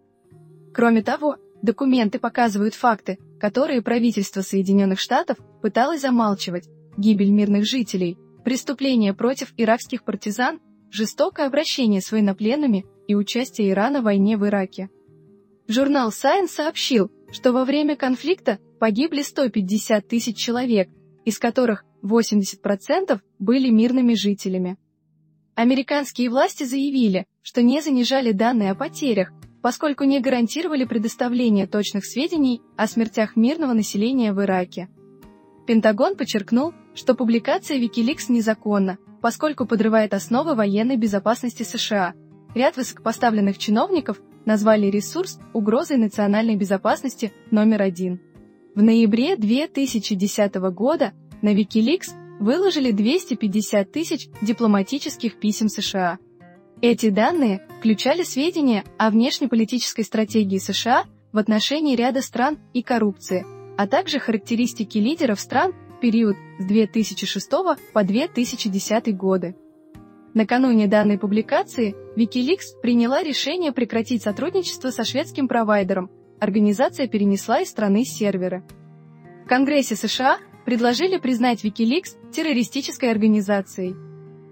Кроме 0.74 1.04
того, 1.04 1.38
документы 1.62 2.18
показывают 2.18 2.76
факты, 2.76 3.20
которые 3.40 3.82
правительство 3.82 4.42
Соединенных 4.42 5.00
Штатов 5.00 5.38
пыталось 5.62 6.02
замалчивать, 6.02 6.70
гибель 6.98 7.32
мирных 7.32 7.66
жителей, 7.66 8.18
преступления 8.44 9.14
против 9.14 9.54
иракских 9.58 10.04
партизан, 10.04 10.60
жестокое 10.92 11.48
обращение 11.48 12.02
с 12.02 12.12
военнопленными 12.12 12.86
и 13.08 13.16
участие 13.16 13.72
Ирана 13.72 14.02
в 14.02 14.06
войне 14.06 14.38
в 14.38 14.46
Ираке. 14.46 14.90
Журнал 15.68 16.10
Science 16.10 16.50
сообщил, 16.50 17.12
что 17.32 17.52
во 17.52 17.66
время 17.66 17.96
конфликта 17.96 18.60
погибли 18.80 19.22
150 19.22 20.08
тысяч 20.08 20.38
человек, 20.38 20.90
из 21.26 21.40
которых 21.40 21.84
80% 22.04 23.20
были 23.40 23.70
мирными 23.70 24.14
жителями. 24.14 24.78
Американские 25.56 26.30
власти 26.30 26.66
заявили, 26.66 27.26
что 27.42 27.62
не 27.62 27.82
занижали 27.82 28.32
данные 28.32 28.72
о 28.72 28.76
потерях, 28.76 29.32
поскольку 29.62 30.04
не 30.04 30.20
гарантировали 30.20 30.84
предоставление 30.86 31.66
точных 31.66 32.06
сведений 32.06 32.62
о 32.78 32.88
смертях 32.88 33.36
мирного 33.36 33.74
населения 33.74 34.34
в 34.34 34.42
Ираке. 34.42 34.90
Пентагон 35.66 36.16
подчеркнул, 36.16 36.74
что 36.96 37.14
публикация 37.14 37.78
Wikileaks 37.78 38.26
незаконна, 38.30 38.98
поскольку 39.22 39.66
подрывает 39.66 40.14
основы 40.14 40.56
военной 40.56 40.98
безопасности 40.98 41.64
США. 41.64 42.14
Ряд 42.56 42.78
высокопоставленных 42.78 43.58
чиновников 43.58 44.22
назвали 44.46 44.88
ресурс 44.88 45.40
угрозой 45.54 45.98
национальной 45.98 46.56
безопасности 46.56 47.34
номер 47.52 47.82
один. 47.82 48.22
В 48.76 48.82
ноябре 48.82 49.36
2010 49.36 50.56
года 50.56 51.14
на 51.42 51.54
Wikileaks 51.54 52.12
выложили 52.40 52.92
250 52.92 53.92
тысяч 53.92 54.30
дипломатических 54.42 55.40
писем 55.40 55.70
США. 55.70 56.20
Эти 56.82 57.10
данные 57.10 57.66
включали 57.80 58.24
сведения 58.24 58.84
о 58.98 59.10
внешнеполитической 59.10 60.04
стратегии 60.04 60.58
США 60.58 61.06
в 61.32 61.38
отношении 61.38 61.96
ряда 61.96 62.22
стран 62.22 62.58
и 62.74 62.84
коррупции, 62.84 63.46
а 63.78 63.88
также 63.88 64.20
характеристики 64.20 64.98
лидеров 64.98 65.40
стран 65.40 65.74
период 66.00 66.36
с 66.60 66.66
2006 66.66 67.50
по 67.94 68.04
2010 68.04 69.16
годы. 69.16 69.56
Накануне 70.34 70.88
данной 70.88 71.18
публикации 71.18 71.96
Wikileaks 72.18 72.80
приняла 72.82 73.24
решение 73.24 73.72
прекратить 73.72 74.22
сотрудничество 74.22 74.90
со 74.90 75.04
шведским 75.04 75.48
провайдером. 75.48 76.12
Организация 76.40 77.08
перенесла 77.08 77.62
из 77.62 77.70
страны 77.70 78.04
серверы. 78.04 78.64
В 79.46 79.48
Конгрессе 79.48 79.96
США 79.96 80.40
предложили 80.66 81.18
признать 81.18 81.64
Wikileaks 81.64 82.32
террористической 82.32 83.12
организацией. 83.12 83.96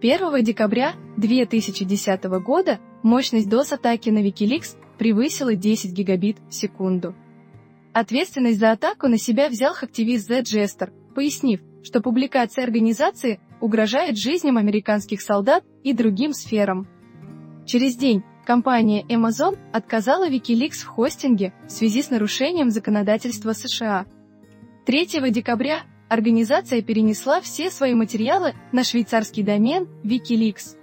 1 0.01 0.43
декабря 0.43 0.93
2010 1.17 2.23
года 2.43 2.79
мощность 3.03 3.47
DOS-атаки 3.47 4.09
на 4.09 4.25
Wikileaks 4.25 4.77
превысила 4.97 5.55
10 5.55 5.91
гигабит 5.91 6.37
в 6.49 6.53
секунду. 6.53 7.15
Ответственность 7.93 8.59
за 8.59 8.71
атаку 8.71 9.07
на 9.07 9.17
себя 9.17 9.49
взял 9.49 9.73
активист 9.73 10.27
Z 10.27 10.41
Jester, 10.41 10.91
пояснив, 11.13 11.61
что 11.83 12.01
публикация 12.01 12.63
организации 12.63 13.39
угрожает 13.61 14.17
жизням 14.17 14.57
американских 14.57 15.21
солдат 15.21 15.63
и 15.83 15.93
другим 15.93 16.33
сферам. 16.33 16.87
Через 17.65 17.95
день 17.95 18.23
компания 18.45 19.03
Amazon 19.03 19.57
отказала 19.71 20.29
Wikileaks 20.29 20.83
в 20.83 20.87
хостинге 20.87 21.53
в 21.67 21.71
связи 21.71 22.01
с 22.01 22.09
нарушением 22.09 22.71
законодательства 22.71 23.53
США. 23.53 24.05
3 24.85 25.31
декабря 25.31 25.83
организация 26.09 26.81
перенесла 26.81 27.39
все 27.41 27.71
свои 27.71 27.93
материалы 27.93 28.53
на 28.71 28.83
швейцарский 28.83 29.43
домен 29.43 29.87
Wikileaks. 30.03 30.77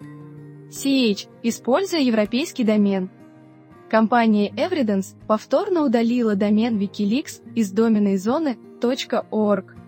CH, 0.70 1.28
используя 1.42 2.00
европейский 2.00 2.64
домен. 2.64 3.10
Компания 3.90 4.50
Evidence 4.50 5.16
повторно 5.26 5.84
удалила 5.84 6.36
домен 6.36 6.78
Wikileaks 6.78 7.42
из 7.54 7.72
доменной 7.72 8.16
зоны 8.16 8.56
.org. 9.30 9.79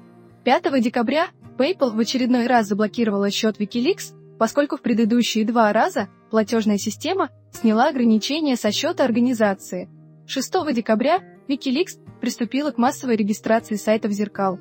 5 0.45 0.81
декабря 0.81 1.29
PayPal 1.57 1.91
в 1.91 2.01
очередной 2.01 2.49
раз 2.49 2.67
заблокировала 2.67 3.31
счет 3.31 3.61
Wikileaks, 3.61 4.13
поскольку 4.39 4.77
в 4.77 4.83
предыдущие 4.83 5.45
два 5.45 5.73
раза 5.73 6.09
платежная 6.31 6.79
система 6.79 7.31
сняла 7.53 7.89
ограничения 7.89 8.57
со 8.57 8.73
счета 8.73 9.05
организации. 9.05 9.89
6 10.27 10.53
декабря 10.75 11.21
Wikileaks 11.47 12.01
приступила 12.21 12.73
к 12.73 12.79
массовой 12.79 13.15
регистрации 13.15 13.77
сайтов 13.77 14.11
зеркал. 14.11 14.59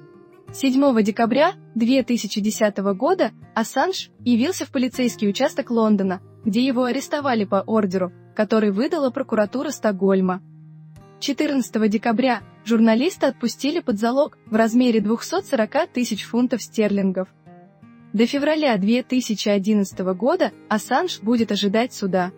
7 0.54 1.02
декабря 1.02 1.54
2010 1.74 2.78
года 2.96 3.32
Ассанж 3.56 4.12
явился 4.20 4.66
в 4.66 4.72
полицейский 4.72 5.30
участок 5.30 5.72
Лондона, 5.72 6.22
где 6.46 6.64
его 6.64 6.84
арестовали 6.84 7.46
по 7.46 7.62
ордеру, 7.62 8.12
который 8.36 8.70
выдала 8.70 9.10
прокуратура 9.10 9.72
Стокгольма. 9.72 10.44
14 11.22 11.90
декабря 11.90 12.42
журналиста 12.66 13.28
отпустили 13.28 13.80
под 13.80 14.00
залог 14.00 14.38
в 14.46 14.56
размере 14.56 15.02
240 15.02 15.88
тысяч 15.94 16.24
фунтов 16.24 16.62
стерлингов. 16.62 17.28
До 18.14 18.26
февраля 18.26 18.78
2011 18.78 20.00
года 20.16 20.52
Ассанж 20.70 21.22
будет 21.22 21.52
ожидать 21.52 21.94
суда. 21.94 22.32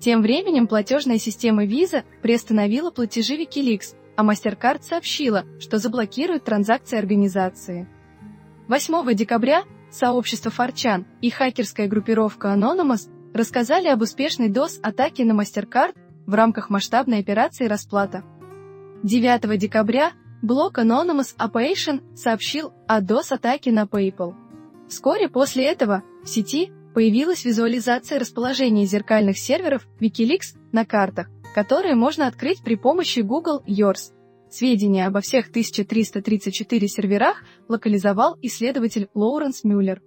Тем 0.00 0.20
временем 0.20 0.66
платежная 0.66 1.18
система 1.18 1.64
Visa 1.64 2.04
приостановила 2.20 2.90
платежи 2.90 3.36
Wikileaks, 3.36 3.94
а 4.16 4.22
MasterCard 4.22 4.82
сообщила, 4.82 5.44
что 5.58 5.78
заблокирует 5.78 6.44
транзакции 6.44 6.98
организации. 6.98 7.88
8 8.68 9.14
декабря 9.14 9.64
сообщество 9.90 10.50
Форчан 10.50 11.06
и 11.22 11.30
хакерская 11.30 11.88
группировка 11.88 12.48
Anonymous 12.48 13.08
рассказали 13.32 13.88
об 13.88 14.02
успешной 14.02 14.48
DOS-атаке 14.48 15.24
на 15.24 15.40
MasterCard 15.40 15.96
в 16.26 16.34
рамках 16.34 16.70
масштабной 16.70 17.18
операции 17.18 17.66
«Расплата». 17.66 18.24
9 19.02 19.58
декабря 19.58 20.12
блок 20.42 20.78
Anonymous 20.78 21.36
Operation 21.38 22.02
сообщил 22.14 22.72
о 22.86 23.00
DOS-атаке 23.00 23.72
на 23.72 23.84
PayPal. 23.84 24.34
Вскоре 24.88 25.28
после 25.28 25.64
этого 25.64 26.02
в 26.22 26.28
сети 26.28 26.70
появилась 26.94 27.44
визуализация 27.44 28.18
расположения 28.18 28.86
зеркальных 28.86 29.38
серверов 29.38 29.86
Wikileaks 30.00 30.56
на 30.72 30.84
картах, 30.84 31.28
которые 31.54 31.94
можно 31.94 32.26
открыть 32.26 32.62
при 32.62 32.76
помощи 32.76 33.20
Google 33.20 33.62
Yours. 33.66 34.12
Сведения 34.50 35.06
обо 35.06 35.20
всех 35.20 35.48
1334 35.48 36.88
серверах 36.88 37.42
локализовал 37.68 38.38
исследователь 38.40 39.08
Лоуренс 39.14 39.64
Мюллер. 39.64 40.00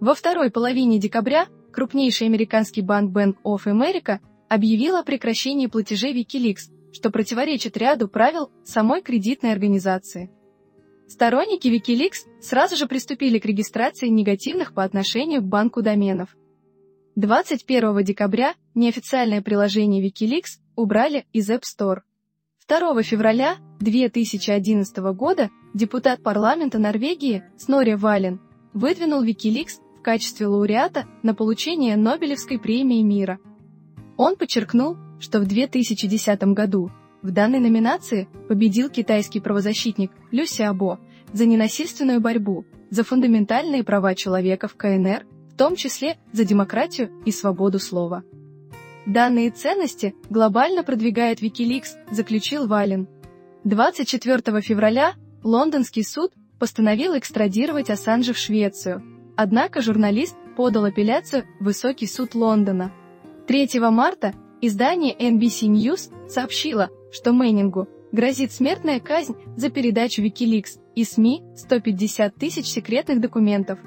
Во 0.00 0.14
второй 0.14 0.50
половине 0.50 0.98
декабря 0.98 1.46
крупнейший 1.72 2.26
американский 2.26 2.82
банк 2.82 3.16
Bank 3.16 3.36
of 3.44 3.64
America 3.64 4.18
объявил 4.48 4.96
о 4.96 5.02
прекращении 5.02 5.66
платежей 5.66 6.12
Wikileaks, 6.12 6.70
что 6.96 7.10
противоречит 7.10 7.76
ряду 7.76 8.08
правил 8.08 8.50
самой 8.64 9.02
кредитной 9.02 9.52
организации. 9.52 10.30
Сторонники 11.06 11.68
Wikileaks 11.68 12.26
сразу 12.40 12.74
же 12.74 12.86
приступили 12.86 13.38
к 13.38 13.44
регистрации 13.44 14.08
негативных 14.08 14.72
по 14.72 14.82
отношению 14.82 15.42
к 15.42 15.44
банку 15.44 15.82
доменов. 15.82 16.34
21 17.16 18.02
декабря 18.02 18.54
неофициальное 18.74 19.42
приложение 19.42 20.02
Wikileaks 20.02 20.58
убрали 20.74 21.26
из 21.34 21.50
App 21.50 21.64
Store. 21.64 22.00
2 22.66 23.02
февраля 23.02 23.56
2011 23.80 24.96
года 25.14 25.50
депутат 25.74 26.22
парламента 26.22 26.78
Норвегии 26.78 27.44
Снори 27.58 27.92
Вален 27.92 28.40
выдвинул 28.72 29.22
Wikileaks 29.22 29.82
в 29.98 30.02
качестве 30.02 30.46
лауреата 30.46 31.04
на 31.22 31.34
получение 31.34 31.96
Нобелевской 31.96 32.58
премии 32.58 33.02
мира. 33.02 33.38
Он 34.16 34.36
подчеркнул, 34.36 34.96
что 35.18 35.40
в 35.40 35.46
2010 35.46 36.42
году 36.54 36.90
в 37.22 37.30
данной 37.30 37.60
номинации 37.60 38.28
победил 38.48 38.88
китайский 38.88 39.40
правозащитник 39.40 40.12
Лю 40.30 40.46
Сиабо 40.46 41.00
за 41.32 41.46
ненасильственную 41.46 42.20
борьбу 42.20 42.64
за 42.90 43.02
фундаментальные 43.02 43.82
права 43.84 44.14
человека 44.14 44.68
в 44.68 44.76
КНР, 44.76 45.26
в 45.52 45.56
том 45.56 45.74
числе 45.76 46.18
за 46.32 46.44
демократию 46.44 47.10
и 47.24 47.32
свободу 47.32 47.78
слова. 47.78 48.22
Данные 49.06 49.50
ценности 49.50 50.14
глобально 50.30 50.82
продвигает 50.82 51.40
Wikileaks, 51.40 51.96
заключил 52.10 52.66
Вален. 52.66 53.08
24 53.64 54.60
февраля 54.60 55.14
лондонский 55.42 56.04
суд 56.04 56.32
постановил 56.58 57.16
экстрадировать 57.16 57.90
Ассанжа 57.90 58.32
в 58.32 58.38
Швецию, 58.38 59.02
однако 59.36 59.82
журналист 59.82 60.36
подал 60.56 60.84
апелляцию 60.84 61.44
в 61.60 61.64
Высокий 61.64 62.06
суд 62.06 62.34
Лондона. 62.34 62.92
3 63.46 63.68
марта 63.90 64.34
издание 64.60 65.14
NBC 65.14 65.68
News 65.68 66.10
сообщило, 66.28 66.90
что 67.12 67.32
Мэннингу 67.32 67.88
грозит 68.12 68.52
смертная 68.52 69.00
казнь 69.00 69.36
за 69.56 69.70
передачу 69.70 70.22
Wikileaks 70.22 70.78
и 70.94 71.04
СМИ 71.04 71.42
150 71.56 72.34
тысяч 72.34 72.66
секретных 72.66 73.20
документов. 73.20 73.78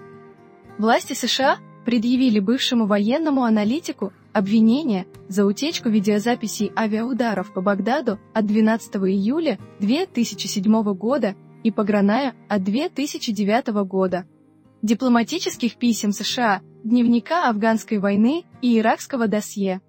Власти 0.77 1.13
США 1.13 1.57
предъявили 1.85 2.39
бывшему 2.39 2.85
военному 2.85 3.43
аналитику 3.43 4.13
обвинение 4.33 5.07
за 5.27 5.45
утечку 5.45 5.89
видеозаписей 5.89 6.71
авиаударов 6.75 7.53
по 7.53 7.61
Багдаду 7.61 8.19
от 8.33 8.45
12 8.45 8.95
июля 8.97 9.57
2007 9.79 10.93
года 10.93 11.35
и 11.63 11.71
по 11.71 11.83
Гранаю 11.83 12.33
от 12.47 12.63
2009 12.63 13.67
года, 13.85 14.25
дипломатических 14.81 15.75
писем 15.75 16.11
США, 16.11 16.61
дневника 16.83 17.49
афганской 17.49 17.97
войны 17.97 18.45
и 18.61 18.77
иракского 18.79 19.27
досье. 19.27 19.81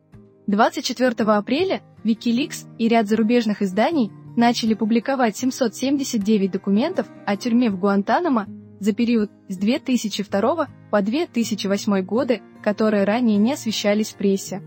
24 0.51 1.11
апреля 1.31 1.81
Wikileaks 2.03 2.67
и 2.77 2.89
ряд 2.89 3.07
зарубежных 3.07 3.63
изданий 3.63 4.11
начали 4.37 4.75
публиковать 4.75 5.37
779 5.37 6.51
документов 6.51 7.07
о 7.25 7.37
тюрьме 7.37 7.71
в 7.71 7.79
Гуантанамо 7.79 8.49
за 8.81 8.93
период 8.93 9.31
с 9.49 9.57
2002 9.57 10.69
по 10.91 11.03
2008 11.03 12.03
годы, 12.03 12.43
которые 12.65 13.05
ранее 13.05 13.37
не 13.37 13.53
освещались 13.53 14.11
в 14.11 14.17
прессе. 14.17 14.61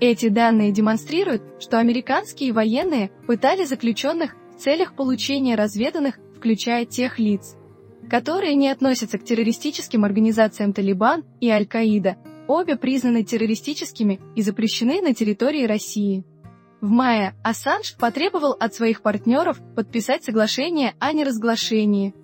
Эти 0.00 0.28
данные 0.28 0.70
демонстрируют, 0.70 1.42
что 1.58 1.80
американские 1.80 2.52
военные 2.52 3.10
пытали 3.26 3.64
заключенных 3.64 4.36
в 4.56 4.60
целях 4.60 4.94
получения 4.94 5.56
разведанных, 5.56 6.20
включая 6.36 6.84
тех 6.84 7.18
лиц, 7.18 7.56
которые 8.08 8.54
не 8.54 8.68
относятся 8.68 9.18
к 9.18 9.24
террористическим 9.24 10.04
организациям 10.04 10.72
Талибан 10.72 11.24
и 11.40 11.50
Аль-Каида, 11.50 12.16
обе 12.50 12.76
признаны 12.76 13.22
террористическими 13.22 14.20
и 14.34 14.42
запрещены 14.42 15.00
на 15.00 15.14
территории 15.14 15.66
России. 15.66 16.24
В 16.80 16.88
мае 16.88 17.34
Ассанж 17.44 17.96
потребовал 17.96 18.56
от 18.58 18.74
своих 18.74 19.02
партнеров 19.02 19.60
подписать 19.76 20.24
соглашение 20.24 20.94
о 20.98 21.12
неразглашении. 21.12 22.14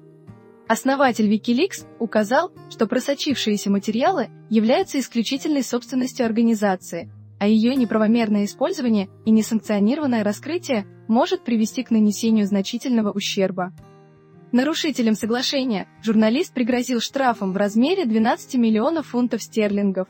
Основатель 0.67 1.33
Wikileaks 1.33 1.87
указал, 2.01 2.51
что 2.71 2.87
просочившиеся 2.87 3.71
материалы 3.71 4.31
являются 4.51 4.99
исключительной 4.99 5.63
собственностью 5.63 6.27
организации, 6.27 7.09
а 7.39 7.47
ее 7.47 7.77
неправомерное 7.77 8.47
использование 8.47 9.09
и 9.25 9.31
несанкционированное 9.31 10.25
раскрытие 10.25 10.87
может 11.07 11.45
привести 11.45 11.85
к 11.85 11.91
нанесению 11.91 12.47
значительного 12.47 13.13
ущерба. 13.13 13.73
Нарушителям 14.53 15.17
соглашения 15.17 15.89
журналист 16.03 16.55
пригрозил 16.55 17.01
штрафом 17.01 17.53
в 17.53 17.57
размере 17.57 18.05
12 18.05 18.55
миллионов 18.55 19.09
фунтов 19.09 19.43
стерлингов. 19.43 20.09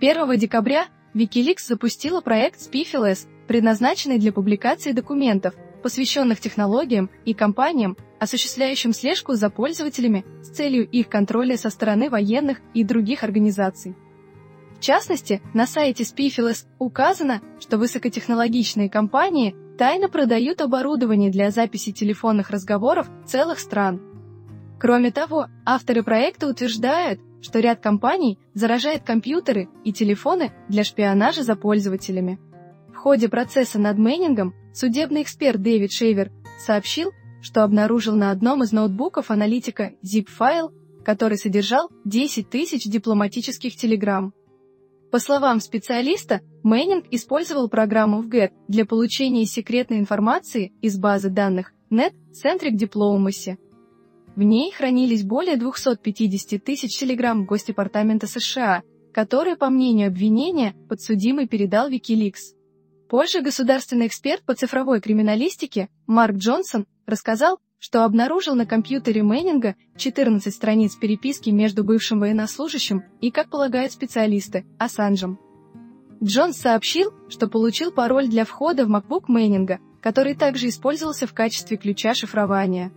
1 0.00 0.36
декабря 0.36 0.86
Wikileaks 1.14 1.66
запустила 1.68 2.20
проект 2.20 2.60
Spifiles, 2.60 3.28
предназначенный 3.46 4.18
для 4.18 4.32
публикации 4.32 4.92
документов, 4.92 5.54
посвященных 5.82 6.40
технологиям 6.40 7.08
и 7.24 7.34
компаниям, 7.34 7.96
осуществляющим 8.18 8.92
слежку 8.92 9.34
за 9.34 9.48
пользователями 9.48 10.24
с 10.42 10.50
целью 10.50 10.88
их 10.88 11.08
контроля 11.08 11.56
со 11.56 11.70
стороны 11.70 12.10
военных 12.10 12.60
и 12.74 12.82
других 12.82 13.22
организаций. 13.22 13.94
В 14.76 14.80
частности, 14.80 15.40
на 15.54 15.66
сайте 15.66 16.02
Spifiles 16.02 16.66
указано, 16.78 17.42
что 17.60 17.78
высокотехнологичные 17.78 18.90
компании 18.90 19.54
тайно 19.78 20.08
продают 20.08 20.60
оборудование 20.60 21.30
для 21.30 21.50
записи 21.50 21.92
телефонных 21.92 22.50
разговоров 22.50 23.08
целых 23.24 23.60
стран. 23.60 24.00
Кроме 24.80 25.12
того, 25.12 25.46
авторы 25.64 26.02
проекта 26.02 26.48
утверждают, 26.48 27.20
что 27.40 27.60
ряд 27.60 27.80
компаний 27.80 28.38
заражает 28.54 29.04
компьютеры 29.04 29.68
и 29.84 29.92
телефоны 29.92 30.52
для 30.68 30.82
шпионажа 30.82 31.44
за 31.44 31.54
пользователями. 31.54 32.40
В 32.92 32.96
ходе 32.96 33.28
процесса 33.28 33.78
над 33.78 33.96
Мэннингом 33.96 34.52
судебный 34.74 35.22
эксперт 35.22 35.62
Дэвид 35.62 35.92
Шейвер 35.92 36.32
сообщил, 36.58 37.12
что 37.40 37.62
обнаружил 37.62 38.16
на 38.16 38.32
одном 38.32 38.64
из 38.64 38.72
ноутбуков 38.72 39.30
аналитика 39.30 39.92
zip-файл, 40.04 40.72
который 41.04 41.38
содержал 41.38 41.88
10 42.04 42.50
тысяч 42.50 42.84
дипломатических 42.84 43.76
телеграмм. 43.76 44.34
По 45.10 45.20
словам 45.20 45.60
специалиста, 45.60 46.42
Мэннинг 46.62 47.06
использовал 47.10 47.70
программу 47.70 48.22
Wget 48.22 48.50
для 48.68 48.84
получения 48.84 49.46
секретной 49.46 50.00
информации 50.00 50.72
из 50.82 50.98
базы 50.98 51.30
данных 51.30 51.72
Net 51.90 52.12
Centric 52.32 52.76
Diplomacy. 52.76 53.56
В 54.36 54.42
ней 54.42 54.70
хранились 54.70 55.24
более 55.24 55.56
250 55.56 56.62
тысяч 56.62 56.98
телеграмм 56.98 57.46
Госдепартамента 57.46 58.26
США, 58.26 58.82
которые, 59.14 59.56
по 59.56 59.70
мнению 59.70 60.08
обвинения, 60.08 60.74
подсудимый 60.90 61.48
передал 61.48 61.90
Wikileaks. 61.90 62.54
Позже 63.08 63.40
государственный 63.40 64.08
эксперт 64.08 64.44
по 64.44 64.54
цифровой 64.54 65.00
криминалистике 65.00 65.88
Марк 66.06 66.36
Джонсон 66.36 66.86
рассказал, 67.06 67.58
что 67.78 68.04
обнаружил 68.04 68.54
на 68.54 68.66
компьютере 68.66 69.22
Мэннинга 69.22 69.76
14 69.96 70.52
страниц 70.52 70.96
переписки 70.96 71.50
между 71.50 71.84
бывшим 71.84 72.20
военнослужащим 72.20 73.04
и, 73.20 73.30
как 73.30 73.50
полагают 73.50 73.92
специалисты, 73.92 74.66
Ассанжем. 74.78 75.38
Джонс 76.22 76.56
сообщил, 76.58 77.12
что 77.28 77.48
получил 77.48 77.92
пароль 77.92 78.28
для 78.28 78.44
входа 78.44 78.84
в 78.84 78.90
MacBook 78.90 79.24
Мэннинга, 79.28 79.78
который 80.00 80.34
также 80.34 80.68
использовался 80.68 81.26
в 81.26 81.34
качестве 81.34 81.76
ключа 81.76 82.14
шифрования. 82.14 82.92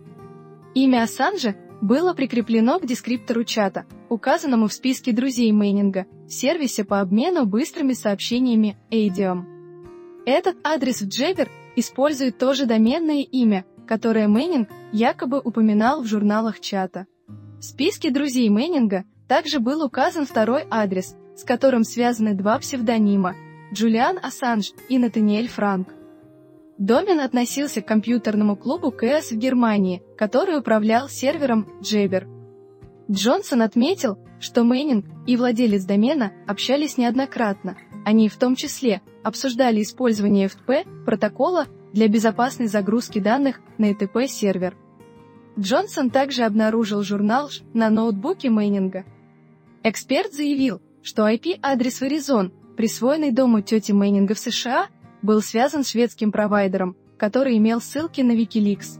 Имя 0.74 1.04
Ассанжа 1.04 1.54
было 1.80 2.14
прикреплено 2.14 2.78
к 2.78 2.86
дескриптору 2.86 3.44
чата, 3.44 3.86
указанному 4.08 4.68
в 4.68 4.72
списке 4.72 5.12
друзей 5.12 5.52
Мэннинга, 5.52 6.06
в 6.26 6.32
сервисе 6.32 6.84
по 6.84 7.00
обмену 7.00 7.44
быстрыми 7.44 7.92
сообщениями 7.92 8.76
Adium. 8.90 9.44
Этот 10.24 10.56
адрес 10.64 11.02
в 11.02 11.08
Jabber 11.08 11.48
использует 11.76 12.38
то 12.38 12.54
же 12.54 12.66
доменное 12.66 13.22
имя, 13.22 13.64
которое 13.86 14.28
Мэннинг 14.28 14.68
якобы 14.92 15.40
упоминал 15.40 16.02
в 16.02 16.06
журналах 16.06 16.60
чата. 16.60 17.06
В 17.58 17.62
списке 17.64 18.10
друзей 18.10 18.48
Мэннинга 18.48 19.04
также 19.28 19.60
был 19.60 19.84
указан 19.84 20.26
второй 20.26 20.64
адрес, 20.70 21.16
с 21.36 21.44
которым 21.44 21.84
связаны 21.84 22.34
два 22.34 22.58
псевдонима– 22.58 23.34
Джулиан 23.72 24.18
Ассанж 24.22 24.72
и 24.90 24.98
Натаниэль 24.98 25.48
Франк. 25.48 25.88
Домен 26.76 27.20
относился 27.20 27.80
к 27.80 27.86
компьютерному 27.86 28.54
клубу 28.54 28.90
Chaos 28.90 29.30
в 29.30 29.36
Германии, 29.36 30.02
который 30.18 30.58
управлял 30.58 31.08
сервером 31.08 31.66
Jabber. 31.80 32.28
Джонсон 33.10 33.62
отметил, 33.62 34.18
что 34.40 34.64
Мэннинг 34.64 35.06
и 35.26 35.36
владелец 35.36 35.84
домена 35.84 36.32
общались 36.46 36.98
неоднократно. 36.98 37.78
Они 38.04 38.28
в 38.28 38.36
том 38.36 38.56
числе 38.56 39.00
обсуждали 39.22 39.82
использование 39.82 40.48
FTP 40.48 41.04
протокола 41.06 41.66
для 41.92 42.08
безопасной 42.08 42.66
загрузки 42.66 43.18
данных 43.18 43.60
на 43.78 43.90
FTP-сервер. 43.92 44.76
Джонсон 45.58 46.10
также 46.10 46.44
обнаружил 46.44 47.02
журнал 47.02 47.50
на 47.74 47.90
ноутбуке 47.90 48.48
Мэннинга. 48.50 49.04
Эксперт 49.82 50.32
заявил, 50.32 50.80
что 51.02 51.28
IP-адрес 51.28 52.00
Verizon, 52.00 52.52
присвоенный 52.76 53.32
дому 53.32 53.60
тети 53.60 53.92
Мэннинга 53.92 54.34
в 54.34 54.38
США, 54.38 54.88
был 55.20 55.42
связан 55.42 55.84
с 55.84 55.90
шведским 55.90 56.32
провайдером, 56.32 56.96
который 57.18 57.58
имел 57.58 57.80
ссылки 57.80 58.22
на 58.22 58.32
Wikileaks. 58.32 58.98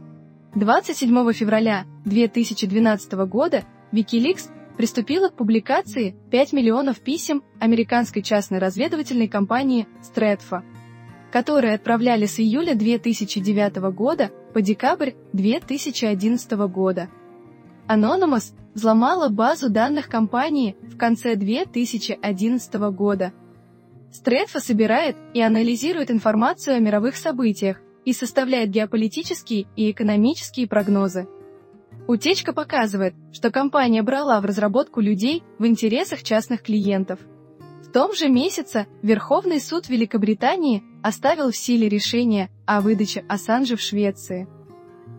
27 0.55 1.33
февраля 1.33 1.85
2012 2.05 3.13
года 3.27 3.63
Wikileaks 3.91 4.49
приступила 4.77 5.29
к 5.29 5.35
публикации 5.35 6.15
5 6.29 6.53
миллионов 6.53 6.99
писем 6.99 7.43
американской 7.59 8.21
частной 8.21 8.59
разведывательной 8.59 9.27
компании 9.27 9.87
Stratfa 10.01 10.63
которые 11.33 11.73
отправляли 11.73 12.27
с 12.27 12.39
июля 12.39 12.75
2009 12.75 13.77
года 13.91 14.29
по 14.53 14.61
декабрь 14.61 15.13
2011 15.33 16.51
года. 16.69 17.09
Anonymous 17.87 18.53
взломала 18.75 19.29
базу 19.29 19.71
данных 19.71 20.09
компании 20.09 20.75
в 20.83 20.95
конце 20.95 21.35
2011 21.35 22.73
года. 22.91 23.33
Стретфа 24.11 24.59
собирает 24.59 25.15
и 25.33 25.41
анализирует 25.41 26.11
информацию 26.11 26.75
о 26.75 26.79
мировых 26.79 27.15
событиях 27.15 27.81
и 28.05 28.13
составляет 28.13 28.69
геополитические 28.69 29.65
и 29.75 29.89
экономические 29.89 30.67
прогнозы. 30.67 31.27
Утечка 32.07 32.53
показывает, 32.53 33.15
что 33.31 33.49
компания 33.49 34.03
брала 34.03 34.39
в 34.39 34.45
разработку 34.45 35.01
людей 35.01 35.41
в 35.57 35.65
интересах 35.65 36.21
частных 36.21 36.61
клиентов– 36.61 37.17
том 37.93 38.13
же 38.13 38.27
месяце 38.27 38.87
Верховный 39.03 39.61
суд 39.61 39.87
Великобритании 39.87 40.83
оставил 41.03 41.51
в 41.51 41.55
силе 41.55 41.87
решение 41.87 42.49
о 42.65 42.81
выдаче 42.81 43.23
Ассанжа 43.29 43.77
в 43.77 43.81
Швеции. 43.81 44.47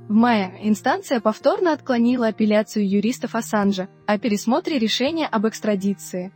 В 0.09 0.13
мае 0.13 0.59
инстанция 0.61 1.21
повторно 1.21 1.73
отклонила 1.73 2.27
апелляцию 2.27 2.87
юристов 2.89 3.37
Ассанжа 3.37 3.89
о 4.07 4.19
пересмотре 4.19 4.79
решения 4.79 5.27
об 5.27 5.47
экстрадиции. 5.47 6.33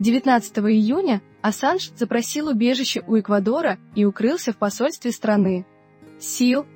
19 0.00 0.58
июня 0.58 1.22
Ассанж 1.42 1.92
запросил 1.96 2.48
убежище 2.48 3.02
у 3.06 3.18
Эквадора 3.18 3.78
и 3.94 4.04
укрылся 4.04 4.52
в 4.52 4.56
посольстве 4.56 5.12
страны. 5.12 5.64
СИЛ 6.18 6.66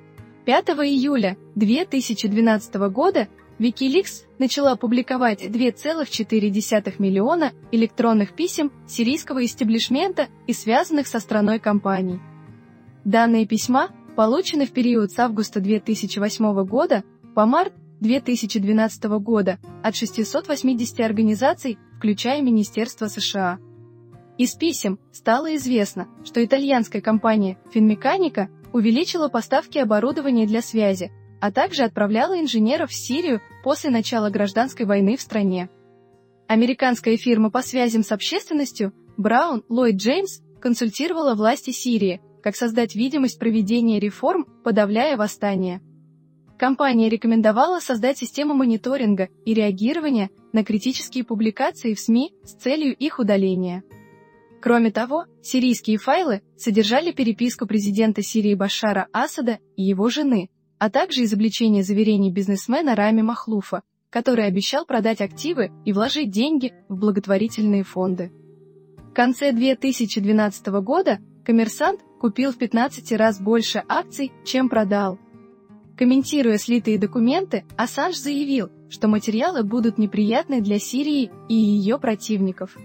5 0.45 0.69
июля 0.69 1.35
2012 1.55 2.75
года 2.89 3.27
Wikileaks 3.59 4.25
начала 4.37 4.75
публиковать 4.75 5.43
2,4 5.43 6.95
миллиона 6.99 7.53
электронных 7.71 8.33
писем 8.33 8.71
сирийского 8.87 9.43
истеблишмента 9.43 10.27
и 10.45 10.53
связанных 10.53 11.07
со 11.07 11.19
страной 11.19 11.59
компаний. 11.59 12.19
Данные 13.03 13.47
письма 13.47 13.89
получены 14.15 14.67
в 14.67 14.71
период 14.71 15.11
с 15.11 15.17
августа 15.19 15.59
2008 15.59 16.65
года 16.65 17.03
по 17.33 17.45
март 17.45 17.73
2012 17.99 19.03
года 19.19 19.57
от 19.83 19.95
680 19.95 20.99
организаций, 20.99 21.79
включая 21.97 22.41
Министерство 22.43 23.07
США. 23.07 23.57
Из 24.37 24.53
писем 24.53 24.99
стало 25.11 25.55
известно, 25.55 26.07
что 26.23 26.45
итальянская 26.45 27.01
компания 27.01 27.57
Finmeccanica 27.73 28.49
увеличила 28.71 29.29
поставки 29.29 29.79
оборудования 29.79 30.45
для 30.45 30.61
связи, 30.61 31.11
а 31.39 31.51
также 31.51 31.83
отправляла 31.83 32.39
инженеров 32.39 32.91
в 32.91 32.95
Сирию 32.95 33.41
после 33.63 33.89
начала 33.89 34.29
гражданской 34.29 34.85
войны 34.85 35.17
в 35.17 35.21
стране. 35.21 35.69
Американская 36.47 37.17
фирма 37.17 37.51
по 37.51 37.61
связям 37.61 38.03
с 38.03 38.11
общественностью 38.11 38.93
Браун 39.17 39.63
Ллойд 39.69 39.97
Джеймс 39.97 40.41
консультировала 40.61 41.35
власти 41.35 41.71
Сирии, 41.71 42.21
как 42.41 42.55
создать 42.55 42.95
видимость 42.95 43.39
проведения 43.39 43.99
реформ, 43.99 44.45
подавляя 44.63 45.17
восстание. 45.17 45.81
Компания 46.57 47.09
рекомендовала 47.09 47.79
создать 47.79 48.17
систему 48.17 48.55
мониторинга 48.55 49.29
и 49.45 49.53
реагирования 49.53 50.31
на 50.53 50.63
критические 50.63 51.23
публикации 51.23 51.93
в 51.93 51.99
СМИ 51.99 52.33
с 52.43 52.53
целью 52.53 52.95
их 52.95 53.19
удаления. 53.19 53.83
Кроме 54.59 54.91
того, 54.91 55.25
сирийские 55.43 55.97
файлы 55.97 56.41
содержали 56.57 57.11
переписку 57.11 57.67
президента 57.67 58.23
Сирии 58.23 58.55
Башара 58.55 59.07
Асада 59.13 59.59
и 59.75 59.83
его 59.83 60.09
жены, 60.09 60.49
а 60.79 60.89
также 60.89 61.23
изобличение 61.23 61.83
заверений 61.83 62.31
бизнесмена 62.31 62.95
Рами 62.95 63.21
Махлуфа, 63.21 63.83
который 64.09 64.45
обещал 64.45 64.85
продать 64.85 65.21
активы 65.21 65.71
и 65.85 65.93
вложить 65.93 66.31
деньги 66.31 66.73
в 66.89 66.97
благотворительные 66.97 67.83
фонды. 67.83 68.31
В 68.97 69.13
конце 69.13 69.51
2012 69.51 70.67
года 70.81 71.19
коммерсант 71.43 72.01
купил 72.19 72.51
в 72.51 72.57
15 72.57 73.11
раз 73.13 73.39
больше 73.39 73.83
акций, 73.87 74.31
чем 74.45 74.69
продал. 74.69 75.19
Комментируя 75.97 76.57
слитые 76.57 76.99
документы, 76.99 77.65
Ассанж 77.75 78.17
заявил, 78.17 78.69
что 78.89 79.07
материалы 79.07 79.63
будут 79.63 79.97
неприятны 79.97 80.61
для 80.61 80.79
Сирии 80.79 81.31
и 81.49 81.55
ее 81.55 81.97
противников. 81.97 82.77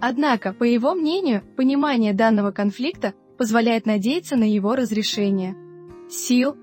Однако, 0.00 0.54
по 0.54 0.64
его 0.64 0.94
мнению, 0.94 1.42
понимание 1.56 2.14
данного 2.14 2.50
конфликта 2.50 3.12
позволяет 3.36 3.84
надеяться 3.84 4.36
на 4.36 4.50
его 4.50 4.74
разрешение. 4.74 5.54
Сил. 6.08 6.56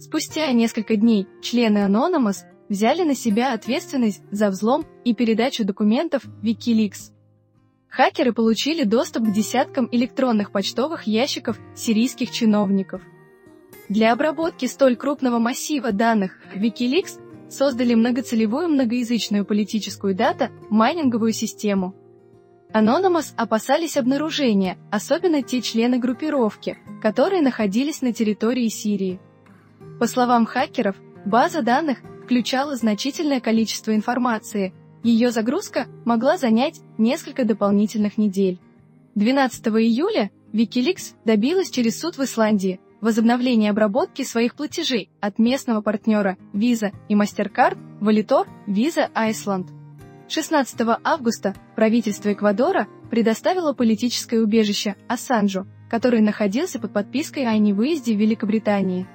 Спустя 0.00 0.50
несколько 0.52 0.96
дней 0.96 1.26
члены 1.42 1.86
Anonymous 1.86 2.38
взяли 2.70 3.02
на 3.02 3.14
себя 3.14 3.52
ответственность 3.52 4.22
за 4.30 4.48
взлом 4.48 4.86
и 5.04 5.14
передачу 5.14 5.62
документов 5.62 6.24
Wikileaks. 6.42 7.12
Хакеры 7.90 8.32
получили 8.32 8.84
доступ 8.84 9.24
к 9.24 9.30
десяткам 9.32 9.90
электронных 9.92 10.52
почтовых 10.52 11.02
ящиков 11.02 11.58
сирийских 11.76 12.30
чиновников. 12.30 13.02
Для 13.90 14.14
обработки 14.14 14.64
столь 14.64 14.96
крупного 14.96 15.38
массива 15.38 15.92
данных 15.92 16.38
Wikileaks 16.56 17.20
создали 17.50 17.92
многоцелевую 17.92 18.70
многоязычную 18.70 19.44
политическую 19.44 20.14
дата 20.14 20.48
майнинговую 20.70 21.34
систему. 21.34 21.94
Anonymous 22.72 23.34
опасались 23.36 23.98
обнаружения, 23.98 24.78
особенно 24.90 25.42
те 25.42 25.60
члены 25.60 25.98
группировки, 25.98 26.78
которые 27.02 27.42
находились 27.42 28.00
на 28.00 28.14
территории 28.14 28.68
Сирии. 28.68 29.20
По 30.00 30.06
словам 30.06 30.46
хакеров, 30.46 30.96
база 31.26 31.60
данных 31.60 31.98
включала 32.24 32.74
значительное 32.74 33.38
количество 33.38 33.94
информации, 33.94 34.72
ее 35.02 35.30
загрузка 35.30 35.88
могла 36.06 36.38
занять 36.38 36.80
несколько 36.96 37.44
дополнительных 37.44 38.16
недель. 38.16 38.58
12 39.14 39.66
июля 39.66 40.30
Wikileaks 40.54 41.16
добилась 41.26 41.68
через 41.68 42.00
суд 42.00 42.16
в 42.16 42.24
Исландии 42.24 42.80
возобновление 43.02 43.72
обработки 43.72 44.22
своих 44.22 44.54
платежей 44.54 45.10
от 45.20 45.38
местного 45.38 45.82
партнера 45.82 46.38
Visa 46.54 46.94
и 47.10 47.14
MasterCard 47.14 47.76
Valitor 48.00 48.46
Visa 48.66 49.12
Iceland. 49.14 49.68
16 50.28 50.80
августа 51.04 51.54
правительство 51.76 52.32
Эквадора 52.32 52.88
предоставило 53.10 53.74
политическое 53.74 54.40
убежище 54.40 54.96
Ассанжу, 55.08 55.66
который 55.90 56.22
находился 56.22 56.78
под 56.78 56.94
подпиской 56.94 57.44
о 57.46 57.58
невыезде 57.58 58.14
в 58.14 58.18
Великобритании. 58.18 59.06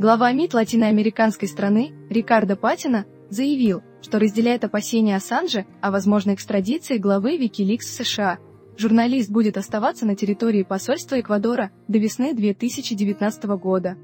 Глава 0.00 0.32
МИД 0.32 0.54
латиноамериканской 0.54 1.46
страны 1.46 1.92
Рикардо 2.08 2.56
Патина 2.56 3.04
заявил, 3.28 3.82
что 4.00 4.18
разделяет 4.18 4.64
опасения 4.64 5.14
Ассанжа 5.14 5.66
о 5.82 5.90
возможной 5.90 6.36
экстрадиции 6.36 6.96
главы 6.96 7.36
Wikileaks 7.36 7.80
в 7.80 8.04
США– 8.06 8.38
журналист 8.78 9.28
будет 9.28 9.58
оставаться 9.58 10.06
на 10.06 10.16
территории 10.16 10.62
посольства 10.62 11.20
Эквадора 11.20 11.70
до 11.86 11.98
весны 11.98 12.32
2019 12.32 13.44
года. 13.60 13.98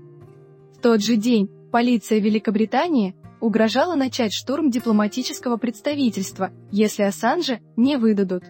В 0.74 0.82
тот 0.82 1.02
же 1.02 1.16
день 1.16 1.48
полиция 1.72 2.18
Великобритании 2.18 3.16
угрожала 3.40 3.94
начать 3.94 4.34
штурм 4.34 4.70
дипломатического 4.70 5.56
представительства, 5.56 6.52
если 6.70 7.04
Ассанжа 7.04 7.60
не 7.74 7.96
выдадут. 7.96 8.42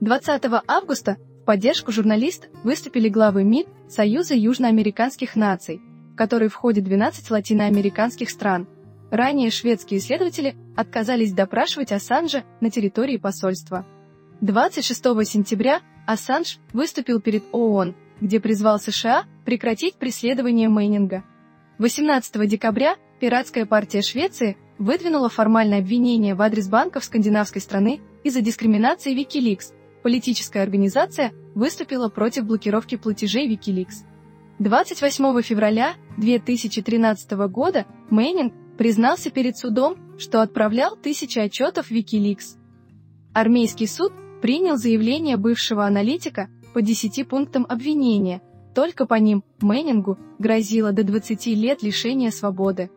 20 0.00 0.42
августа 0.66 1.18
в 1.42 1.44
поддержку 1.44 1.92
журналист 1.92 2.48
выступили 2.64 3.08
главы 3.08 3.44
МИД 3.44 3.68
Союза 3.88 4.34
южноамериканских 4.34 5.36
наций, 5.36 5.80
в 6.12 6.16
который 6.16 6.48
входит 6.48 6.84
12 6.84 7.30
латиноамериканских 7.30 8.30
стран. 8.30 8.66
Ранее 9.10 9.50
шведские 9.50 9.98
исследователи 9.98 10.56
отказались 10.76 11.32
допрашивать 11.32 11.92
Ассанжа 11.92 12.44
на 12.60 12.70
территории 12.70 13.16
посольства. 13.16 13.86
26 14.40 15.02
сентября 15.26 15.80
Ассанж 16.06 16.58
выступил 16.72 17.20
перед 17.20 17.44
ООН, 17.52 17.94
где 18.20 18.40
призвал 18.40 18.78
США 18.78 19.24
прекратить 19.44 19.96
преследование 19.96 20.68
Мейнинга. 20.68 21.24
18 21.78 22.48
декабря 22.48 22.96
пиратская 23.20 23.66
партия 23.66 24.02
Швеции 24.02 24.56
выдвинула 24.78 25.28
формальное 25.28 25.78
обвинение 25.78 26.34
в 26.34 26.42
адрес 26.42 26.68
банков 26.68 27.04
скандинавской 27.04 27.60
страны 27.60 28.00
из-за 28.24 28.40
дискриминации 28.40 29.14
Wikileaks. 29.14 29.74
Политическая 30.02 30.62
организация 30.62 31.32
выступила 31.54 32.08
против 32.08 32.44
блокировки 32.44 32.96
платежей 32.96 33.48
Wikileaks. 33.48 34.04
28 34.60 35.40
февраля 35.40 35.94
2013 36.18 37.30
года 37.48 37.86
Мейнинг 38.10 38.52
признался 38.76 39.30
перед 39.30 39.56
судом, 39.56 39.96
что 40.18 40.42
отправлял 40.42 40.96
тысячи 40.96 41.38
отчетов 41.38 41.90
Wikileaks. 41.90 42.58
Армейский 43.32 43.86
суд 43.86 44.12
принял 44.42 44.76
заявление 44.76 45.38
бывшего 45.38 45.86
аналитика 45.86 46.50
по 46.74 46.82
10 46.82 47.26
пунктам 47.26 47.64
обвинения, 47.70 48.42
только 48.74 49.06
по 49.06 49.14
ним 49.14 49.42
Мэннингу 49.62 50.18
грозило 50.38 50.92
до 50.92 51.04
20 51.04 51.46
лет 51.46 51.82
лишения 51.82 52.30
свободы. 52.30 52.90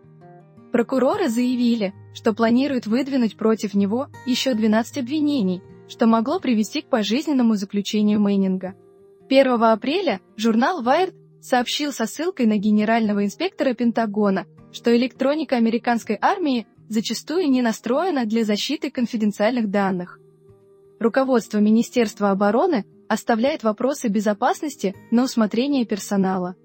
Прокуроры 0.73 1.29
заявили, 1.29 1.93
что 2.13 2.33
планируют 2.33 2.87
выдвинуть 2.87 3.37
против 3.37 3.73
него 3.73 4.07
еще 4.25 4.53
12 4.53 4.97
обвинений, 4.97 5.61
что 5.87 6.07
могло 6.07 6.41
привести 6.41 6.81
к 6.81 6.87
пожизненному 6.87 7.55
заключению 7.55 8.19
Мэннинга. 8.19 8.75
1 9.29 9.63
апреля 9.63 10.19
журнал 10.35 10.83
Wired 10.83 11.22
сообщил 11.43 11.91
со 11.91 12.07
ссылкой 12.07 12.47
на 12.47 12.57
генерального 12.57 13.23
инспектора 13.23 13.75
Пентагона, 13.75 14.47
что 14.71 14.95
электроника 14.97 15.57
американской 15.57 16.17
армии 16.19 16.65
зачастую 16.89 17.51
не 17.51 17.61
настроена 17.61 18.25
для 18.25 18.43
защиты 18.43 18.89
конфиденциальных 18.89 19.69
данных 19.69 20.19
руководство 21.03 21.59
Министерства 21.59 22.31
обороны 22.31 22.85
оставляет 23.07 23.61
вопросы 23.63 24.07
безопасности 24.07 24.95
на 25.11 25.23
усмотрение 25.23 25.85
персонала. 25.85 26.55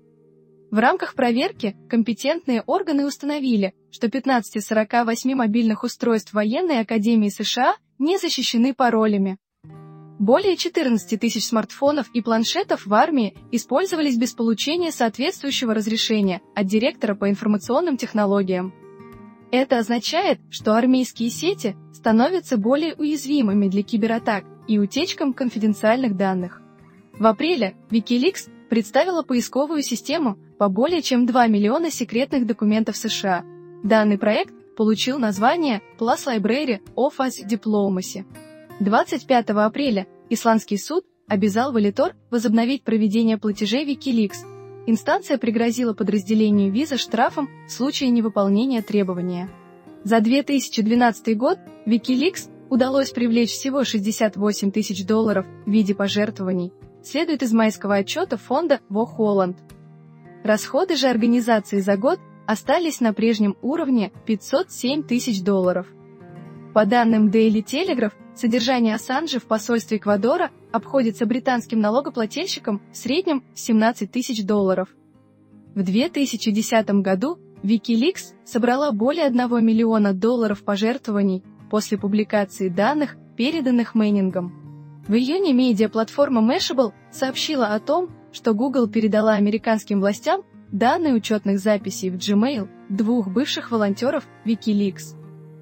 В 0.70 0.78
рамках 0.78 1.14
проверки 1.14 1.76
компетентные 1.88 2.62
органы 2.62 3.06
установили, 3.06 3.74
что 3.90 4.08
15 4.08 4.64
48 4.64 5.34
мобильных 5.34 5.82
устройств 5.82 6.32
военной 6.32 6.80
академии 6.80 7.28
США 7.28 7.74
не 7.98 8.18
защищены 8.18 8.74
паролями. 8.74 9.38
Более 10.18 10.56
14 10.56 11.20
тысяч 11.20 11.46
смартфонов 11.46 12.10
и 12.12 12.20
планшетов 12.20 12.86
в 12.86 12.94
армии 12.94 13.36
использовались 13.52 14.16
без 14.16 14.32
получения 14.32 14.90
соответствующего 14.90 15.74
разрешения 15.74 16.42
от 16.56 16.66
директора 16.66 17.14
по 17.14 17.30
информационным 17.30 17.96
технологиям. 17.96 18.74
Это 19.52 19.78
означает, 19.78 20.40
что 20.50 20.74
армейские 20.74 21.30
сети 21.30 21.76
становятся 21.94 22.56
более 22.56 22.94
уязвимыми 22.96 23.68
для 23.68 23.84
кибератак 23.84 24.44
и 24.66 24.78
утечкам 24.78 25.32
конфиденциальных 25.32 26.16
данных. 26.16 26.60
В 27.12 27.24
апреле 27.24 27.76
Wikileaks 27.90 28.50
представила 28.68 29.22
поисковую 29.22 29.82
систему 29.82 30.36
по 30.58 30.68
более 30.68 31.00
чем 31.00 31.26
2 31.26 31.46
миллиона 31.46 31.92
секретных 31.92 32.44
документов 32.44 32.96
США. 32.96 33.44
Данный 33.84 34.18
проект 34.18 34.52
получил 34.76 35.18
название 35.18 35.80
Plus 35.98 36.26
Library 36.26 36.80
of 36.96 37.12
Us 37.18 37.34
Diplomacy. 37.48 38.24
25 38.80 39.50
апреля 39.50 40.06
Исландский 40.30 40.78
суд 40.78 41.04
обязал 41.26 41.72
Валитор 41.72 42.14
возобновить 42.30 42.84
проведение 42.84 43.36
платежей 43.36 43.84
Wikileaks 43.84 44.36
инстанция 44.86 45.36
пригрозила 45.36 45.94
подразделению 45.94 46.70
виза 46.70 46.96
штрафом 46.96 47.48
в 47.66 47.72
случае 47.72 48.10
невыполнения 48.10 48.80
требования. 48.80 49.50
За 50.04 50.20
2012 50.20 51.36
год 51.36 51.58
Wikileaks 51.86 52.48
удалось 52.70 53.10
привлечь 53.10 53.50
всего 53.50 53.82
68 53.82 54.70
тысяч 54.70 55.04
долларов 55.04 55.44
в 55.66 55.70
виде 55.70 55.94
пожертвований, 55.96 56.72
следует 57.02 57.42
из 57.42 57.52
майского 57.52 57.96
отчета 57.96 58.36
фонда 58.36 58.78
Во 58.88 59.06
Холланд. 59.06 59.58
Расходы 60.44 60.94
же 60.94 61.08
организации 61.08 61.80
за 61.80 61.96
год 61.96 62.20
остались 62.46 63.00
на 63.00 63.12
прежнем 63.12 63.56
уровне 63.60 64.12
507 64.24 65.02
тысяч 65.02 65.42
долларов. 65.42 65.88
По 66.74 66.84
данным 66.84 67.28
Daily 67.28 67.64
Telegraph, 67.64 68.12
содержание 68.34 68.94
Ассанжа 68.94 69.40
в 69.40 69.44
посольстве 69.44 69.96
Эквадора 69.96 70.50
обходится 70.70 71.24
британским 71.24 71.80
налогоплательщикам 71.80 72.82
в 72.92 72.96
среднем 72.96 73.42
17 73.54 74.10
тысяч 74.10 74.44
долларов. 74.44 74.88
В 75.74 75.82
2010 75.82 76.90
году 77.02 77.38
Wikileaks 77.62 78.34
собрала 78.44 78.92
более 78.92 79.24
1 79.24 79.64
миллиона 79.64 80.12
долларов 80.12 80.62
пожертвований 80.62 81.42
после 81.70 81.98
публикации 81.98 82.68
данных, 82.68 83.16
переданных 83.36 83.94
Мэннингом. 83.94 85.02
В 85.08 85.14
июне 85.14 85.54
медиаплатформа 85.54 86.42
Mashable 86.42 86.92
сообщила 87.10 87.68
о 87.68 87.80
том, 87.80 88.10
что 88.30 88.52
Google 88.52 88.88
передала 88.88 89.32
американским 89.34 90.00
властям 90.00 90.42
данные 90.70 91.14
учетных 91.14 91.58
записей 91.60 92.10
в 92.10 92.16
Gmail 92.16 92.68
двух 92.90 93.28
бывших 93.28 93.70
волонтеров 93.70 94.28
Wikileaks. 94.44 95.17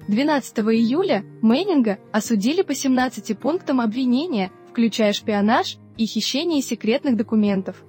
12 0.07 0.59
июля 0.59 1.25
Мэннинга 1.41 1.99
осудили 2.13 2.61
по 2.61 2.73
17 2.73 3.37
пунктам 3.37 3.81
обвинения, 3.81 4.51
включая 4.69 5.11
шпионаж 5.11 5.77
и 5.97 6.05
хищение 6.05 6.61
секретных 6.61 7.17
документов. 7.17 7.83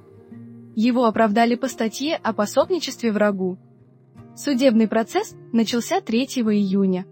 Его 0.74 1.04
оправдали 1.04 1.54
по 1.54 1.68
статье 1.68 2.16
о 2.16 2.32
пособничестве 2.32 3.12
врагу. 3.12 3.56
Судебный 4.36 4.88
процесс 4.88 5.36
начался 5.52 6.00
3 6.00 6.24
июня. 6.24 7.06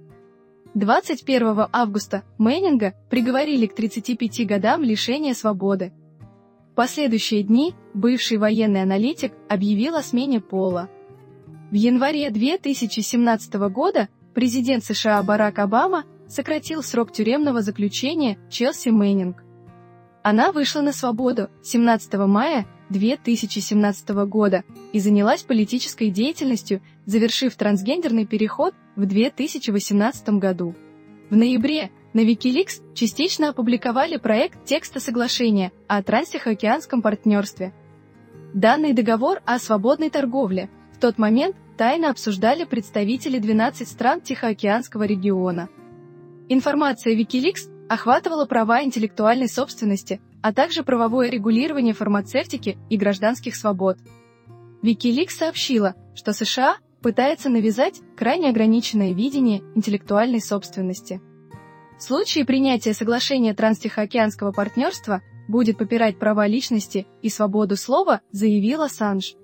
21 0.74 1.66
августа 1.72 2.24
Мэннинга 2.38 2.94
приговорили 3.08 3.66
к 3.66 3.74
35 3.74 4.46
годам 4.46 4.82
лишения 4.82 5.34
свободы. 5.34 5.92
В 6.72 6.74
последующие 6.74 7.44
дни 7.44 7.74
бывший 7.94 8.38
военный 8.38 8.82
аналитик 8.82 9.32
объявил 9.48 9.94
о 9.94 10.02
смене 10.02 10.40
пола. 10.40 10.90
В 11.70 11.74
январе 11.74 12.30
2017 12.30 13.54
года 13.70 14.08
президент 14.36 14.84
США 14.84 15.22
Барак 15.22 15.58
Обама 15.60 16.04
сократил 16.28 16.82
срок 16.82 17.10
тюремного 17.10 17.62
заключения 17.62 18.36
Челси 18.50 18.90
Мэннинг. 18.90 19.42
Она 20.22 20.52
вышла 20.52 20.82
на 20.82 20.92
свободу 20.92 21.48
17 21.62 22.12
мая 22.26 22.66
2017 22.90 24.10
года 24.28 24.62
и 24.92 25.00
занялась 25.00 25.42
политической 25.42 26.10
деятельностью, 26.10 26.82
завершив 27.06 27.56
трансгендерный 27.56 28.26
переход 28.26 28.74
в 28.94 29.06
2018 29.06 30.28
году. 30.38 30.74
В 31.30 31.34
ноябре 31.34 31.90
на 32.12 32.20
Wikileaks 32.20 32.82
частично 32.92 33.48
опубликовали 33.48 34.18
проект 34.18 34.66
текста 34.66 35.00
соглашения 35.00 35.72
о 35.88 36.02
трансихоокеанском 36.02 37.00
партнерстве. 37.00 37.72
Данный 38.52 38.92
договор 38.92 39.40
о 39.46 39.58
свободной 39.58 40.10
торговле 40.10 40.68
в 40.92 41.00
тот 41.00 41.16
момент 41.16 41.56
тайно 41.76 42.10
обсуждали 42.10 42.64
представители 42.64 43.38
12 43.38 43.86
стран 43.86 44.20
Тихоокеанского 44.20 45.04
региона. 45.04 45.68
Информация 46.48 47.16
Wikileaks 47.16 47.70
охватывала 47.88 48.46
права 48.46 48.82
интеллектуальной 48.82 49.48
собственности, 49.48 50.20
а 50.42 50.52
также 50.52 50.82
правовое 50.82 51.30
регулирование 51.30 51.94
фармацевтики 51.94 52.78
и 52.88 52.96
гражданских 52.96 53.56
свобод. 53.56 53.98
Wikileaks 54.82 55.30
сообщила, 55.30 55.94
что 56.14 56.32
США 56.32 56.76
пытается 57.02 57.48
навязать 57.48 58.00
крайне 58.16 58.48
ограниченное 58.48 59.12
видение 59.12 59.62
интеллектуальной 59.74 60.40
собственности. 60.40 61.20
В 61.98 62.02
случае 62.02 62.44
принятия 62.44 62.94
соглашения 62.94 63.54
Транстихоокеанского 63.54 64.52
партнерства 64.52 65.22
будет 65.48 65.78
попирать 65.78 66.18
права 66.18 66.46
личности 66.46 67.06
и 67.22 67.28
свободу 67.28 67.76
слова, 67.76 68.20
заявил 68.32 68.82
Ассанж. 68.82 69.34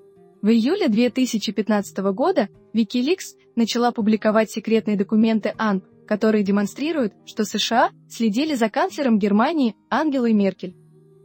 В 0.42 0.48
июле 0.48 0.88
2015 0.88 1.98
года 2.12 2.48
Wikileaks 2.74 3.36
начала 3.54 3.92
публиковать 3.92 4.50
секретные 4.50 4.96
документы 4.96 5.54
АНП, 5.56 5.84
которые 6.04 6.42
демонстрируют, 6.42 7.14
что 7.24 7.44
США 7.44 7.90
следили 8.10 8.56
за 8.56 8.68
канцлером 8.68 9.20
Германии 9.20 9.76
Ангелой 9.88 10.32
Меркель, 10.32 10.74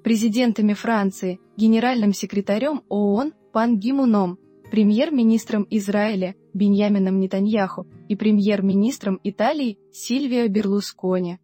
президентами 0.03 0.74
Франции, 0.74 1.39
генеральным 1.57 2.13
секретарем 2.13 2.84
ООН 2.89 3.34
Пан 3.53 3.80
Гимуном, 3.80 4.38
премьер-министром 4.70 5.65
Израиля 5.72 6.36
Беньямином 6.53 7.20
Нетаньяху 7.20 7.88
и 8.07 8.15
премьер-министром 8.15 9.20
Италии 9.24 9.80
Сильвио 9.91 10.47
Берлускони. 10.47 11.39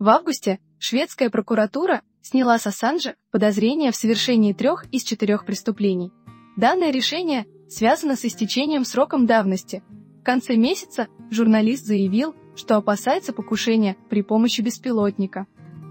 В 0.00 0.08
августе 0.08 0.58
шведская 0.80 1.30
прокуратура 1.30 2.02
сняла 2.20 2.58
с 2.58 2.66
Ассанжа 2.66 3.14
подозрения 3.30 3.92
в 3.92 3.96
совершении 3.96 4.52
трех 4.52 4.86
из 4.90 5.04
четырех 5.04 5.46
преступлений. 5.46 6.10
Данное 6.56 6.90
решение 6.90 7.46
связано 7.68 8.14
с 8.14 8.24
истечением 8.24 8.84
сроком 8.84 9.26
давности. 9.26 9.82
В 10.20 10.24
конце 10.24 10.56
месяца 10.56 11.08
журналист 11.30 11.86
заявил, 11.86 12.34
что 12.54 12.76
опасается 12.76 13.32
покушения 13.32 13.96
при 14.10 14.22
помощи 14.22 14.60
беспилотника. 14.60 15.46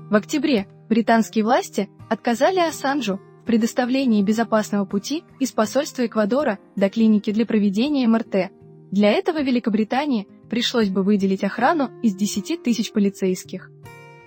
В 0.10 0.16
октябре 0.16 0.68
британские 0.88 1.44
власти 1.44 1.90
отказали 2.10 2.60
Ассанжу 2.60 3.20
в 3.42 3.46
предоставлении 3.46 4.22
безопасного 4.22 4.86
пути 4.86 5.24
из 5.40 5.52
посольства 5.52 6.06
Эквадора 6.06 6.60
до 6.76 6.90
клиники 6.90 7.32
для 7.32 7.48
проведения 7.48 8.08
МРТ. 8.08 8.52
Для 8.92 9.12
этого 9.12 9.42
Великобритании 9.42 10.28
пришлось 10.50 10.90
бы 10.90 11.02
выделить 11.02 11.44
охрану 11.44 11.90
из 12.04 12.14
10 12.14 12.62
тысяч 12.62 12.92
полицейских. 12.92 13.72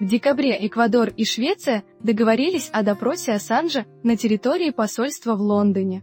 В 0.00 0.06
декабре 0.06 0.56
Эквадор 0.66 1.10
и 1.10 1.24
Швеция 1.24 1.84
договорились 2.02 2.70
о 2.72 2.82
допросе 2.82 3.32
Ассанжа 3.32 3.86
на 4.02 4.16
территории 4.16 4.70
посольства 4.70 5.36
в 5.36 5.40
Лондоне. 5.40 6.02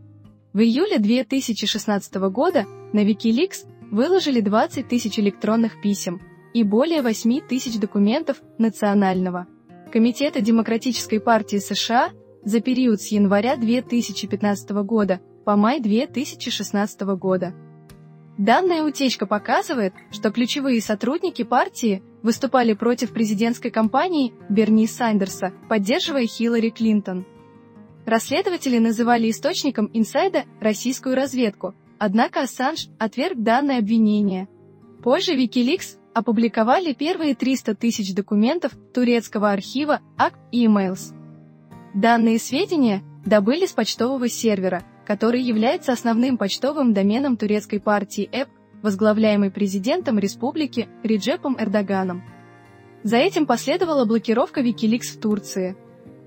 В 0.53 0.59
июле 0.59 0.99
2016 0.99 2.13
года 2.29 2.65
на 2.91 3.05
Wikileaks 3.05 3.65
выложили 3.89 4.41
20 4.41 4.85
тысяч 4.85 5.17
электронных 5.17 5.81
писем 5.81 6.21
и 6.53 6.63
более 6.63 7.01
8 7.01 7.47
тысяч 7.47 7.79
документов 7.79 8.41
национального 8.57 9.47
Комитета 9.93 10.41
Демократической 10.41 11.19
партии 11.19 11.55
США 11.55 12.09
за 12.43 12.59
период 12.59 13.01
с 13.01 13.07
января 13.13 13.55
2015 13.55 14.71
года 14.83 15.21
по 15.45 15.55
май 15.55 15.79
2016 15.79 17.01
года. 17.15 17.53
Данная 18.37 18.83
утечка 18.83 19.25
показывает, 19.25 19.93
что 20.11 20.31
ключевые 20.31 20.81
сотрудники 20.81 21.43
партии 21.43 22.03
выступали 22.23 22.73
против 22.73 23.13
президентской 23.13 23.69
кампании 23.69 24.33
Берни 24.49 24.85
Сандерса, 24.85 25.53
поддерживая 25.69 26.27
Хиллари 26.27 26.71
Клинтон. 26.71 27.25
Расследователи 28.05 28.77
называли 28.79 29.29
источником 29.29 29.89
инсайда 29.93 30.45
российскую 30.59 31.15
разведку, 31.15 31.75
однако 31.99 32.41
Ассанж 32.41 32.87
отверг 32.97 33.37
данное 33.37 33.77
обвинение. 33.77 34.47
Позже 35.03 35.35
Wikileaks 35.35 35.97
опубликовали 36.13 36.93
первые 36.93 37.35
300 37.35 37.75
тысяч 37.75 38.13
документов 38.13 38.73
турецкого 38.93 39.51
архива 39.51 40.01
Act 40.17 40.37
Emails. 40.51 41.13
Данные 41.93 42.39
сведения 42.39 43.03
добыли 43.25 43.65
с 43.65 43.71
почтового 43.71 44.29
сервера, 44.29 44.83
который 45.05 45.41
является 45.41 45.91
основным 45.91 46.37
почтовым 46.37 46.93
доменом 46.93 47.37
турецкой 47.37 47.79
партии 47.79 48.27
ЭП, 48.31 48.49
возглавляемой 48.81 49.51
президентом 49.51 50.17
республики 50.17 50.87
Реджепом 51.03 51.55
Эрдоганом. 51.59 52.23
За 53.03 53.17
этим 53.17 53.45
последовала 53.45 54.05
блокировка 54.05 54.61
Wikileaks 54.61 55.17
в 55.17 55.19
Турции. 55.19 55.75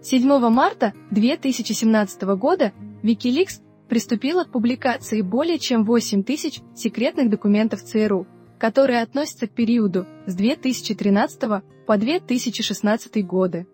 7 0.04 0.50
марта 0.50 0.92
2017 1.12 2.22
года 2.36 2.74
Wikileaks 3.02 3.62
приступила 3.88 4.44
к 4.44 4.52
публикации 4.52 5.22
более 5.22 5.58
чем 5.58 5.86
8 5.86 6.24
тысяч 6.24 6.60
секретных 6.76 7.30
документов 7.30 7.82
ЦРУ, 7.82 8.26
которые 8.58 9.00
относятся 9.00 9.46
к 9.46 9.52
периоду 9.52 10.06
с 10.26 10.34
2013 10.34 11.40
по 11.86 11.96
2016 11.96 13.24
годы. 13.24 13.66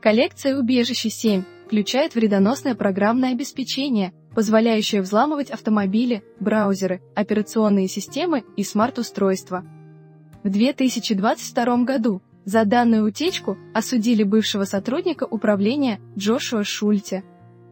Коллекция 0.00 0.56
«Убежище 0.56 1.10
7» 1.10 1.44
включает 1.66 2.14
вредоносное 2.14 2.74
программное 2.74 3.32
обеспечение, 3.32 4.14
позволяющее 4.34 5.02
взламывать 5.02 5.50
автомобили, 5.50 6.24
браузеры, 6.40 7.02
операционные 7.14 7.86
системы 7.86 8.44
и 8.56 8.64
смарт-устройства. 8.64 9.66
В 10.42 10.48
2022 10.48 11.84
году 11.84 12.22
за 12.44 12.64
данную 12.64 13.04
утечку 13.04 13.58
осудили 13.74 14.22
бывшего 14.22 14.64
сотрудника 14.64 15.24
управления 15.24 16.00
Джошуа 16.16 16.64
Шульте. 16.64 17.24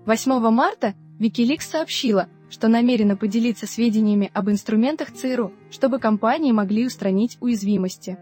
8 0.06 0.38
марта 0.50 0.94
Wikileaks 1.18 1.62
сообщила, 1.62 2.28
что 2.50 2.68
намерена 2.68 3.16
поделиться 3.16 3.66
сведениями 3.66 4.30
об 4.32 4.50
инструментах 4.50 5.12
ЦРУ, 5.12 5.52
чтобы 5.70 5.98
компании 5.98 6.52
могли 6.52 6.86
устранить 6.86 7.36
уязвимости. 7.40 8.18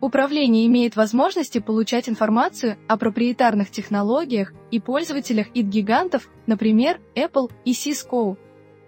Управление 0.00 0.66
имеет 0.66 0.96
возможности 0.96 1.58
получать 1.58 2.08
информацию 2.08 2.76
о 2.88 2.96
проприетарных 2.96 3.70
технологиях 3.70 4.52
и 4.72 4.80
пользователях 4.80 5.46
id-гигантов, 5.54 6.28
например, 6.46 7.00
Apple 7.14 7.52
и 7.64 7.72
Cisco. 7.72 8.36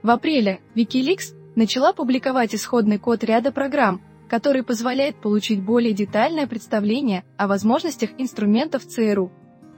В 0.02 0.10
апреле 0.10 0.60
Wikileaks 0.74 1.36
начала 1.54 1.92
публиковать 1.92 2.54
исходный 2.54 2.98
код 2.98 3.22
ряда 3.22 3.52
программ, 3.52 4.00
который 4.28 4.62
позволяет 4.62 5.20
получить 5.20 5.62
более 5.62 5.92
детальное 5.92 6.46
представление 6.46 7.24
о 7.36 7.46
возможностях 7.46 8.10
инструментов 8.18 8.84
ЦРУ. 8.86 9.32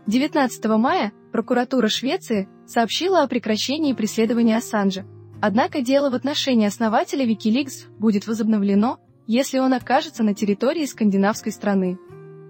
19 0.06 0.64
мая 0.78 1.12
прокуратура 1.32 1.88
Швеции 1.88 2.48
сообщила 2.66 3.22
о 3.22 3.28
прекращении 3.28 3.92
преследования 3.92 4.56
Ассанжа. 4.56 5.04
Однако 5.40 5.82
дело 5.82 6.10
в 6.10 6.14
отношении 6.14 6.66
основателя 6.66 7.26
Wikileaks 7.26 7.88
будет 7.98 8.26
возобновлено 8.26 8.98
если 9.26 9.58
он 9.58 9.74
окажется 9.74 10.22
на 10.22 10.34
территории 10.34 10.84
скандинавской 10.84 11.52
страны. 11.52 11.98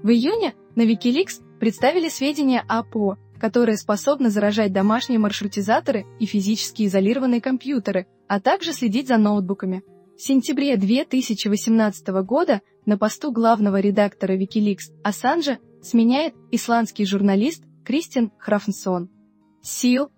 В 0.03 0.11
июне 0.11 0.55
на 0.74 0.82
Wikileaks 0.82 1.42
представили 1.59 2.09
сведения 2.09 2.62
о 2.68 2.82
ПО, 2.82 3.16
которые 3.40 3.76
способны 3.76 4.30
заражать 4.30 4.72
домашние 4.72 5.18
маршрутизаторы 5.18 6.07
и 6.20 6.26
физически 6.26 6.86
изолированные 6.86 7.40
компьютеры, 7.40 8.07
а 8.28 8.40
также 8.40 8.72
следить 8.72 9.09
за 9.09 9.16
ноутбуками. 9.16 9.82
В 10.16 10.22
сентябре 10.22 10.78
2018 10.78 12.06
года 12.24 12.62
на 12.86 12.96
посту 12.96 13.32
главного 13.32 13.80
редактора 13.80 14.34
Wikileaks 14.34 14.90
Ассанжа 15.04 15.58
сменяет 15.82 16.34
исландский 16.50 17.04
журналист 17.04 17.64
Кристин 17.84 18.32
Храфнсон. 18.38 19.10
СИЛ 19.62 20.08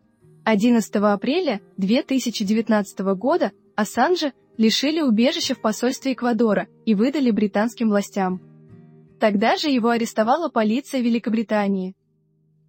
11 0.45 0.95
апреля 0.95 1.61
2019 1.79 2.99
года 3.17 3.51
Ассанжа 3.75 4.35
лишили 4.57 5.01
убежища 5.01 5.57
в 5.57 5.61
посольстве 5.61 6.13
Эквадора 6.13 6.69
и 6.87 6.95
выдали 6.95 7.33
британским 7.33 7.89
властям. 7.89 8.41
Тогда 9.19 9.57
же 9.57 9.69
его 9.69 9.89
арестовала 9.89 10.49
полиция 10.49 11.01
Великобритании. 11.01 11.97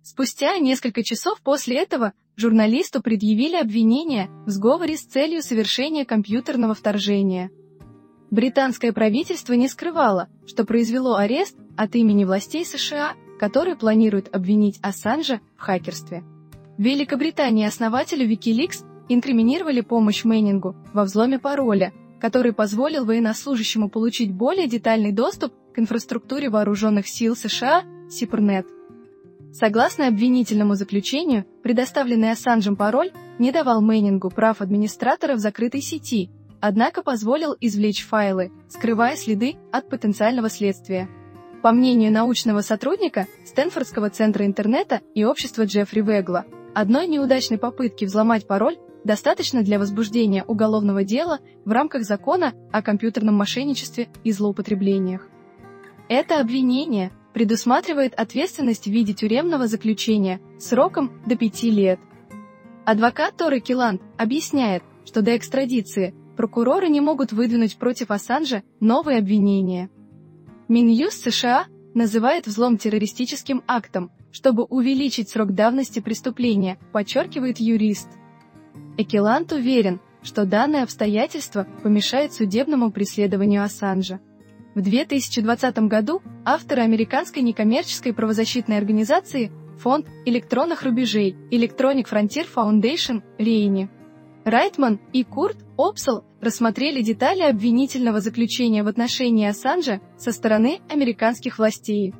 Спустя 0.01 0.57
несколько 0.57 1.03
часов 1.03 1.41
после 1.43 1.77
этого 1.77 2.13
журналисту 2.39 3.01
предъявили 3.01 3.55
обвинение 3.55 4.29
в 4.45 4.49
сговоре 4.49 4.95
с 4.95 5.01
целью 5.01 5.43
совершения 5.43 6.05
компьютерного 6.05 6.73
вторжения. 6.73 7.51
Британское 8.31 8.93
правительство 8.93 9.53
не 9.53 9.67
скрывало, 9.67 10.29
что 10.47 10.63
произвело 10.63 11.15
арест 11.15 11.57
от 11.75 11.95
имени 11.95 12.23
властей 12.23 12.63
США, 12.63 13.13
которые 13.39 13.75
планируют 13.75 14.33
обвинить 14.33 14.79
Ассанжа 14.81 15.41
в 15.57 15.61
хакерстве. 15.61 16.23
В 16.77 16.81
Великобритании 16.81 17.65
основателю 17.65 18.29
Wikileaks 18.29 18.85
инкриминировали 19.09 19.81
помощь 19.81 20.23
Мэннингу 20.23 20.75
во 20.93 21.03
взломе 21.03 21.39
пароля, 21.39 21.91
который 22.21 22.53
позволил 22.53 23.05
военнослужащему 23.05 23.89
получить 23.89 24.31
более 24.31 24.67
детальный 24.67 25.11
доступ 25.11 25.53
к 25.73 25.79
инфраструктуре 25.79 26.49
вооруженных 26.49 27.07
сил 27.07 27.35
США 27.35 27.83
Сипрнет. 28.09 28.65
Согласно 29.51 30.07
обвинительному 30.07 30.75
заключению, 30.75 31.45
предоставленный 31.63 32.31
Ассанжем 32.31 32.75
пароль 32.75 33.11
не 33.39 33.51
давал 33.51 33.81
Мэннингу 33.81 34.29
прав 34.29 34.61
администратора 34.61 35.35
в 35.35 35.39
закрытой 35.39 35.81
сети, 35.81 36.29
однако 36.61 37.01
позволил 37.01 37.55
извлечь 37.59 38.05
файлы, 38.05 38.51
скрывая 38.67 39.15
следы 39.15 39.55
от 39.71 39.89
потенциального 39.89 40.49
следствия. 40.49 41.09
По 41.63 41.71
мнению 41.71 42.11
научного 42.11 42.61
сотрудника 42.61 43.27
Стэнфордского 43.45 44.09
центра 44.09 44.45
интернета 44.45 45.01
и 45.15 45.25
общества 45.25 45.65
Джеффри 45.65 46.01
Вегла, 46.01 46.45
одной 46.75 47.07
неудачной 47.07 47.57
попытки 47.57 48.05
взломать 48.05 48.47
пароль 48.47 48.77
достаточно 49.03 49.63
для 49.63 49.79
возбуждения 49.79 50.43
уголовного 50.43 51.03
дела 51.03 51.39
в 51.65 51.71
рамках 51.71 52.03
закона 52.03 52.53
о 52.71 52.81
компьютерном 52.81 53.35
мошенничестве 53.35 54.09
и 54.23 54.31
злоупотреблениях. 54.31 55.27
Это 56.07 56.39
обвинение 56.39 57.11
предусматривает 57.39 58.13
ответственность 58.15 58.83
в 58.83 58.91
виде 58.91 59.13
тюремного 59.13 59.67
заключения 59.67 60.41
сроком 60.57 61.21
до 61.25 61.37
5 61.37 61.63
лет. 61.63 61.97
Адвокат 62.83 63.37
Торы 63.37 63.61
Килан 63.61 64.01
объясняет, 64.17 64.83
что 65.05 65.21
до 65.21 65.37
экстрадиции 65.37 66.13
прокуроры 66.35 66.89
не 66.89 66.99
могут 66.99 67.31
выдвинуть 67.31 67.77
против 67.77 68.11
Ассанжа 68.11 68.63
новые 68.81 69.19
обвинения. 69.19 69.89
Минюст 70.67 71.23
США 71.23 71.67
называет 71.93 72.45
взлом 72.45 72.77
террористическим 72.77 73.63
актом, 73.67 74.11
чтобы 74.33 74.65
увеличить 74.65 75.29
срок 75.29 75.53
давности 75.53 76.01
преступления, 76.01 76.77
подчеркивает 76.91 77.61
юрист. 77.61 78.09
Экелант 78.97 79.53
уверен, 79.53 80.01
что 80.23 80.45
данное 80.45 80.83
обстоятельство 80.83 81.65
помешает 81.83 82.33
судебному 82.33 82.91
преследованию 82.91 83.63
Ассанжа. 83.63 84.19
В 84.79 84.81
2020 84.81 85.77
году 85.89 86.21
авторы 86.45 86.83
американской 86.83 87.41
некоммерческой 87.41 88.13
правозащитной 88.13 88.77
организации 88.77 89.51
Фонд 89.79 90.07
электронных 90.23 90.83
рубежей 90.83 91.35
Electronic 91.51 92.05
Frontier 92.09 92.47
Foundation 92.55 93.21
Рейни 93.37 93.89
Райтман 94.45 95.01
и 95.11 95.25
Курт 95.25 95.57
Опсел 95.77 96.23
рассмотрели 96.39 97.01
детали 97.01 97.41
обвинительного 97.41 98.21
заключения 98.21 98.83
в 98.83 98.87
отношении 98.87 99.49
Ассанжа 99.49 99.99
со 100.17 100.31
стороны 100.31 100.79
американских 100.87 101.59
властей. 101.59 102.13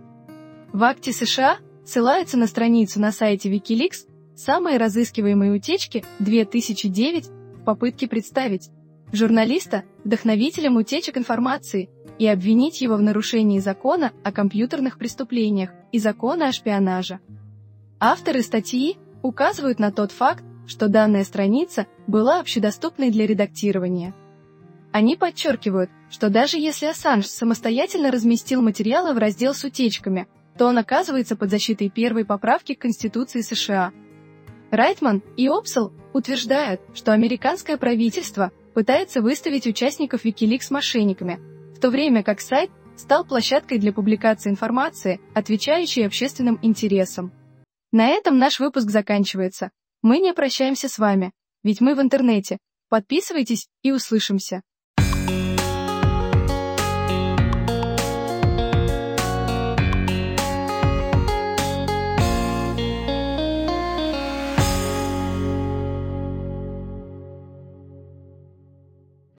В 0.74 0.84
акте 0.84 1.14
США 1.14 1.60
ссылаются 1.86 2.38
на 2.38 2.46
страницу 2.46 3.00
на 3.00 3.14
сайте 3.14 3.50
Wikileaks 3.50 4.06
Самые 4.36 4.78
разыскиваемые 4.78 5.54
утечки 5.54 6.04
2009 6.20 7.28
в 7.28 7.64
попытке 7.64 8.10
представить 8.10 8.70
журналиста 9.12 9.84
вдохновителем 10.04 10.78
утечек 10.78 11.18
информации 11.18 11.90
и 12.18 12.28
обвинить 12.28 12.82
его 12.82 12.96
в 12.96 13.02
нарушении 13.02 13.60
закона 13.60 14.12
о 14.24 14.32
компьютерных 14.32 14.98
преступлениях 14.98 15.72
и 15.92 16.00
закона 16.00 16.48
о 16.48 16.52
шпионаже. 16.52 17.20
Авторы 18.00 18.42
статьи 18.42 18.98
указывают 19.22 19.80
на 19.80 19.92
тот 19.92 20.12
факт, 20.12 20.44
что 20.68 20.88
данная 20.88 21.24
страница 21.24 21.88
была 22.08 22.40
общедоступной 22.40 23.10
для 23.10 23.26
редактирования. 23.26 24.14
Они 24.92 25.16
подчеркивают, 25.16 25.90
что 26.10 26.30
даже 26.30 26.58
если 26.58 26.88
Ассанж 26.88 27.26
самостоятельно 27.26 28.12
разместил 28.12 28.62
материалы 28.62 29.14
в 29.14 29.18
раздел 29.18 29.54
с 29.54 29.64
утечками, 29.64 30.28
то 30.58 30.66
он 30.66 30.78
оказывается 30.78 31.36
под 31.36 31.50
защитой 31.50 31.90
первой 31.90 32.26
поправки 32.26 32.74
к 32.74 32.82
Конституции 32.82 33.42
США– 33.42 33.92
Райтман 34.72 35.24
и 35.36 35.48
Опсел 35.48 35.92
утверждают, 36.14 36.82
что 36.94 37.12
американское 37.12 37.78
правительство 37.78 38.52
пытается 38.74 39.22
выставить 39.22 39.68
участников 39.68 40.26
Wikileaks 40.26 40.68
мошенниками, 40.72 41.40
в 41.76 41.80
то 41.80 41.90
время 41.90 42.24
как 42.24 42.42
сайт 42.42 42.70
стал 42.98 43.26
площадкой 43.26 43.78
для 43.78 43.94
публикации 43.94 44.50
информации, 44.50 45.22
отвечающей 45.34 46.06
общественным 46.06 46.60
интересам. 46.62 47.32
На 47.92 48.10
этом 48.10 48.38
наш 48.38 48.60
выпуск 48.60 48.90
заканчивается. 48.90 49.72
Мы 50.02 50.20
не 50.20 50.34
прощаемся 50.34 50.90
с 50.90 51.00
вами, 51.00 51.32
ведь 51.64 51.82
мы 51.82 51.96
в 51.96 52.02
интернете. 52.02 52.58
Подписывайтесь 52.90 53.68
и 53.82 53.92
услышимся. 53.92 54.62